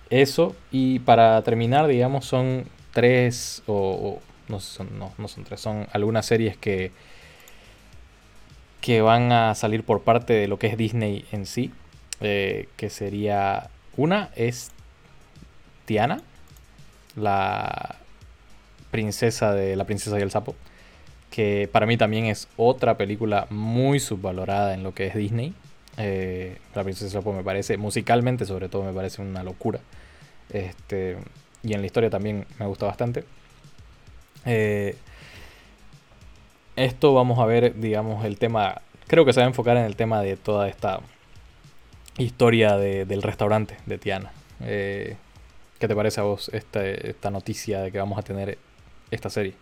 eso, 0.09 0.55
y 0.71 0.99
para 0.99 1.41
terminar, 1.43 1.87
digamos, 1.87 2.25
son 2.25 2.65
tres, 2.93 3.63
o, 3.65 4.19
no, 4.47 4.59
son, 4.59 4.99
no, 4.99 5.13
no, 5.17 5.27
son 5.27 5.43
tres, 5.43 5.59
son 5.61 5.87
algunas 5.93 6.25
series 6.25 6.57
que, 6.57 6.91
que 8.81 9.01
van 9.01 9.31
a 9.31 9.55
salir 9.55 9.83
por 9.83 10.03
parte 10.03 10.33
de 10.33 10.47
lo 10.47 10.59
que 10.59 10.67
es 10.67 10.77
Disney 10.77 11.25
en 11.31 11.45
sí, 11.45 11.71
eh, 12.21 12.67
que 12.77 12.89
sería, 12.89 13.69
una 13.97 14.29
es 14.35 14.71
Tiana, 15.85 16.21
la 17.15 17.95
princesa 18.91 19.53
de 19.53 19.75
la 19.75 19.85
princesa 19.85 20.19
y 20.19 20.21
el 20.21 20.31
sapo 20.31 20.55
que 21.35 21.67
para 21.69 21.85
mí 21.85 21.97
también 21.97 22.27
es 22.27 22.47
otra 22.55 22.95
película 22.95 23.45
muy 23.49 23.99
subvalorada 23.99 24.73
en 24.73 24.83
lo 24.83 24.93
que 24.93 25.07
es 25.07 25.15
Disney. 25.15 25.53
Eh, 25.97 26.59
la 26.73 26.81
Princesa 26.81 27.11
Sapo 27.11 27.33
me 27.33 27.43
parece, 27.43 27.75
musicalmente 27.75 28.45
sobre 28.45 28.69
todo, 28.69 28.83
me 28.83 28.93
parece 28.93 29.21
una 29.21 29.43
locura. 29.43 29.81
Este, 30.53 31.17
y 31.61 31.73
en 31.73 31.81
la 31.81 31.87
historia 31.87 32.09
también 32.09 32.45
me 32.57 32.65
gusta 32.67 32.85
bastante. 32.85 33.25
Eh, 34.45 34.95
esto 36.77 37.13
vamos 37.13 37.37
a 37.39 37.45
ver, 37.45 37.75
digamos, 37.81 38.23
el 38.23 38.39
tema. 38.39 38.81
Creo 39.05 39.25
que 39.25 39.33
se 39.33 39.41
va 39.41 39.45
a 39.45 39.49
enfocar 39.49 39.75
en 39.75 39.83
el 39.83 39.97
tema 39.97 40.21
de 40.21 40.37
toda 40.37 40.69
esta 40.69 41.01
historia 42.17 42.77
del 42.77 43.21
restaurante 43.21 43.75
de 43.85 43.97
Tiana. 43.97 44.31
Eh, 44.61 45.17
¿Qué 45.79 45.89
te 45.89 45.95
parece 45.97 46.21
a 46.21 46.23
vos 46.23 46.49
esta, 46.53 46.85
esta 46.85 47.29
noticia 47.29 47.81
de 47.81 47.91
que 47.91 47.99
vamos 47.99 48.17
a 48.17 48.21
tener 48.21 48.57
esta 49.11 49.29
serie? 49.29 49.53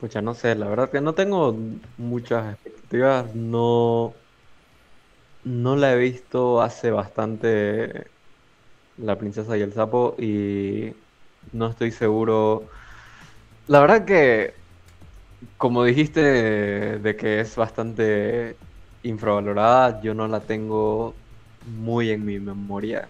Ya 0.00 0.22
no 0.22 0.34
sé, 0.34 0.54
la 0.54 0.68
verdad 0.68 0.90
que 0.90 1.00
no 1.00 1.14
tengo 1.14 1.58
muchas 1.96 2.52
expectativas, 2.54 3.34
no, 3.34 4.22
no 5.42 5.76
la 5.76 5.92
he 5.92 5.96
visto 5.98 6.60
hace 6.62 6.90
bastante 6.90 8.12
La 8.96 9.18
princesa 9.18 9.56
y 9.58 9.62
el 9.62 9.72
sapo 9.72 10.16
y 10.20 10.94
no 11.52 11.68
estoy 11.70 11.92
seguro. 11.92 12.70
La 13.66 13.80
verdad 13.80 14.04
que, 14.06 14.54
como 15.56 15.84
dijiste, 15.84 16.20
de 17.00 17.16
que 17.16 17.40
es 17.40 17.56
bastante 17.56 18.60
infravalorada, 19.02 20.00
yo 20.02 20.14
no 20.14 20.28
la 20.28 20.46
tengo 20.46 21.22
muy 21.62 22.10
en 22.10 22.24
mi 22.24 22.40
memoria. 22.40 23.08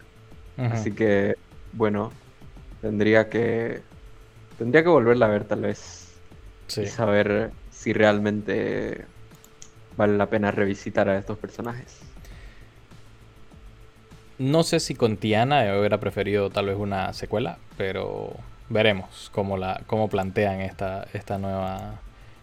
Así 0.68 0.94
que, 0.94 1.34
bueno, 1.72 2.22
tendría 2.80 3.28
que 3.30 3.86
tendría 4.56 4.82
que 4.84 4.90
volverla 4.90 5.26
a 5.26 5.30
ver 5.30 5.46
tal 5.46 5.62
vez 5.62 6.03
y 6.68 6.86
saber 6.86 7.50
si 7.70 7.92
realmente 7.92 9.04
vale 9.96 10.16
la 10.16 10.26
pena 10.26 10.50
revisitar 10.50 11.08
a 11.08 11.18
estos 11.18 11.38
personajes. 11.38 12.00
No 14.38 14.64
sé 14.64 14.80
si 14.80 14.94
con 14.94 15.16
Tiana 15.16 15.78
hubiera 15.78 16.00
preferido 16.00 16.50
tal 16.50 16.66
vez 16.66 16.76
una 16.76 17.12
secuela, 17.12 17.58
pero 17.76 18.32
veremos 18.68 19.30
cómo, 19.32 19.56
la, 19.56 19.82
cómo 19.86 20.08
plantean 20.08 20.60
esta, 20.60 21.06
esta 21.12 21.38
nueva 21.38 22.00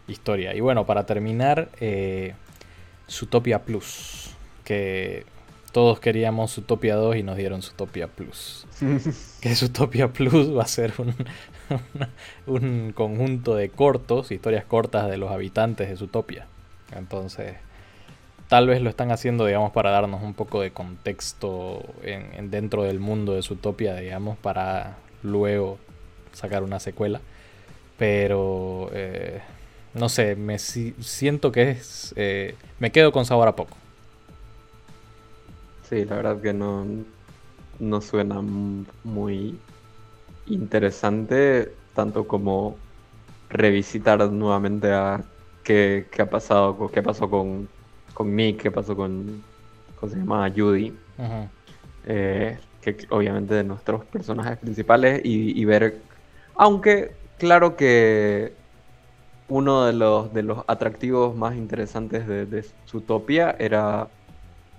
historia. 0.07 0.55
Y 0.55 0.61
bueno, 0.61 0.85
para 0.85 1.05
terminar, 1.05 1.69
eh, 1.79 2.33
Zootopia 3.09 3.63
Plus, 3.63 4.31
que 4.63 5.25
todos 5.71 5.99
queríamos 5.99 6.53
Zootopia 6.53 6.95
2 6.95 7.17
y 7.17 7.23
nos 7.23 7.37
dieron 7.37 7.61
Zootopia 7.61 8.07
Plus. 8.07 8.67
que 9.41 9.55
Zootopia 9.55 10.11
Plus 10.11 10.55
va 10.55 10.63
a 10.63 10.67
ser 10.67 10.93
un, 10.97 11.15
un 12.47 12.91
conjunto 12.93 13.55
de 13.55 13.69
cortos, 13.69 14.31
historias 14.31 14.65
cortas 14.65 15.09
de 15.09 15.17
los 15.17 15.31
habitantes 15.31 15.89
de 15.89 15.97
Zootopia. 15.97 16.47
Entonces, 16.95 17.55
tal 18.51 18.67
vez 18.67 18.81
lo 18.81 18.89
están 18.89 19.11
haciendo, 19.11 19.45
digamos, 19.45 19.71
para 19.71 19.91
darnos 19.91 20.21
un 20.21 20.33
poco 20.33 20.61
de 20.61 20.71
contexto 20.71 21.83
en, 22.03 22.51
dentro 22.51 22.83
del 22.83 22.99
mundo 22.99 23.33
de 23.33 23.41
Zootopia, 23.41 23.95
digamos, 23.95 24.37
para 24.37 24.97
luego 25.23 25.77
sacar 26.33 26.63
una 26.63 26.79
secuela. 26.79 27.21
Pero, 27.97 28.89
eh, 28.93 29.39
no 29.93 30.09
sé, 30.09 30.35
me 30.35 30.59
siento 30.59 31.51
que 31.51 31.71
es... 31.71 32.13
Eh, 32.17 32.55
me 32.79 32.91
quedo 32.91 33.11
con 33.11 33.25
sabor 33.25 33.47
a 33.47 33.55
poco. 33.55 33.77
Sí, 35.91 36.05
la 36.05 36.15
verdad 36.15 36.41
que 36.41 36.53
no, 36.53 36.85
no 37.79 37.99
suena 37.99 38.41
muy 39.03 39.59
interesante, 40.45 41.75
tanto 41.93 42.25
como 42.25 42.77
revisitar 43.49 44.31
nuevamente 44.31 44.89
a 44.93 45.21
qué, 45.65 46.07
qué 46.09 46.21
ha 46.21 46.29
pasado, 46.29 46.89
qué 46.93 47.01
pasó 47.03 47.29
con, 47.29 47.67
con 48.13 48.33
Nick, 48.33 48.61
qué 48.61 48.71
pasó 48.71 48.95
con, 48.95 49.43
¿cómo 49.99 50.09
se 50.09 50.17
llama? 50.17 50.49
Judy. 50.55 50.97
Eh, 52.05 52.57
que 52.79 52.95
obviamente 53.09 53.55
de 53.55 53.65
nuestros 53.65 54.05
personajes 54.05 54.59
principales 54.59 55.19
y, 55.25 55.65
ver, 55.65 56.01
aunque 56.55 57.11
claro 57.37 57.75
que 57.75 58.53
uno 59.49 59.83
de 59.83 59.91
los, 59.91 60.33
de 60.33 60.43
los 60.43 60.63
atractivos 60.69 61.35
más 61.35 61.57
interesantes 61.57 62.25
de, 62.25 62.45
de 62.45 62.65
Zootopia 62.87 63.57
era 63.59 64.07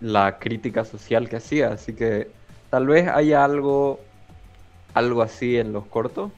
la 0.03 0.39
crítica 0.39 0.85
social 0.85 1.29
que 1.29 1.37
hacía, 1.37 1.69
así 1.69 1.95
que 1.95 2.29
tal 2.71 2.87
vez 2.87 3.09
haya 3.09 3.45
algo 3.45 4.01
algo 4.95 5.23
así 5.23 5.57
en 5.57 5.73
los 5.73 5.87
cortos 5.87 6.33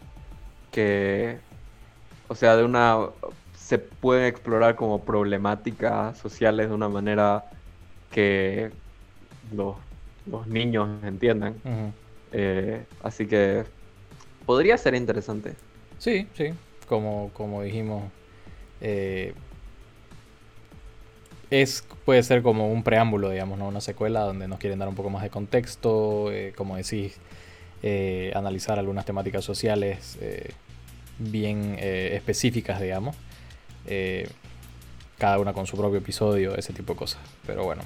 que, 0.70 1.38
o 2.29 2.35
sea, 2.35 2.57
de 2.57 2.64
una, 2.64 2.98
se 3.57 3.79
pueden 3.79 4.27
explorar 4.27 4.74
como 4.74 5.05
problemáticas 5.05 6.18
sociales 6.18 6.68
de 6.68 6.74
una 6.74 6.88
manera 6.88 7.44
que 8.11 8.70
los, 9.55 9.77
niños 10.46 10.88
entiendan. 11.05 11.55
Eh, 12.33 12.85
así 13.03 13.27
que 13.27 13.64
podría 14.46 14.77
ser 14.79 14.94
interesante. 14.94 15.55
Sí, 15.98 16.27
sí, 16.35 16.53
como, 16.88 17.31
como 17.35 17.62
dijimos, 17.62 18.05
eh, 18.81 19.35
es, 21.50 21.85
puede 22.04 22.22
ser 22.22 22.42
como 22.42 22.70
un 22.70 22.83
preámbulo, 22.83 23.30
digamos, 23.30 23.59
¿no? 23.59 23.68
una 23.68 23.80
secuela 23.80 24.20
donde 24.20 24.48
nos 24.48 24.59
quieren 24.59 24.78
dar 24.78 24.88
un 24.88 24.94
poco 24.94 25.11
más 25.11 25.22
de 25.22 25.30
contexto, 25.30 26.33
eh, 26.33 26.52
como 26.57 26.76
decís, 26.76 27.18
analizar 28.35 28.78
algunas 28.78 29.04
temáticas 29.04 29.44
sociales 29.44 30.18
bien 31.18 31.76
específicas, 31.78 32.80
digamos. 32.80 33.14
cada 35.18 35.38
una 35.38 35.52
con 35.52 35.66
su 35.66 35.76
propio 35.76 35.98
episodio, 35.98 36.57
ese 36.57 36.72
tipo 36.72 36.94
de 36.94 36.98
cosas. 36.98 37.20
Pero 37.46 37.64
bueno, 37.64 37.83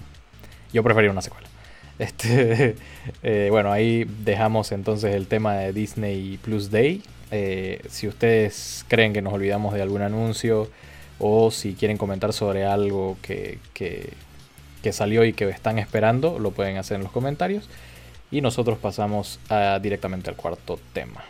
yo 0.73 0.83
preferiría 0.85 1.12
una 1.12 1.23
secuela. 1.23 1.49
Este, 1.99 2.77
eh, 3.25 3.49
bueno, 3.51 3.73
ahí 3.73 4.05
dejamos 4.25 4.71
entonces 4.71 5.16
el 5.16 5.27
tema 5.27 5.57
de 5.57 5.73
Disney 5.73 6.38
Plus 6.40 6.71
Day. 6.71 7.03
Eh, 7.33 7.83
si 7.88 8.07
ustedes 8.07 8.85
creen 8.88 9.12
que 9.12 9.21
nos 9.21 9.33
olvidamos 9.33 9.75
de 9.75 9.83
algún 9.83 10.03
anuncio 10.03 10.71
o 11.19 11.51
si 11.51 11.75
quieren 11.75 11.97
comentar 11.97 12.33
sobre 12.33 12.65
algo 12.65 13.17
que, 13.23 13.59
que, 13.75 14.13
salió 14.93 15.23
y 15.25 15.35
que 15.35 15.47
están 15.51 15.79
esperando, 15.79 16.39
lo 16.39 16.51
pueden 16.51 16.79
hacer 16.79 16.97
en 16.97 17.03
los 17.03 17.13
comentarios. 17.13 17.69
Y 18.31 18.41
nosotros 18.41 18.79
pasamos 18.79 19.39
directamente 19.83 20.31
al 20.31 20.37
cuarto 20.37 20.79
tema. 20.95 21.25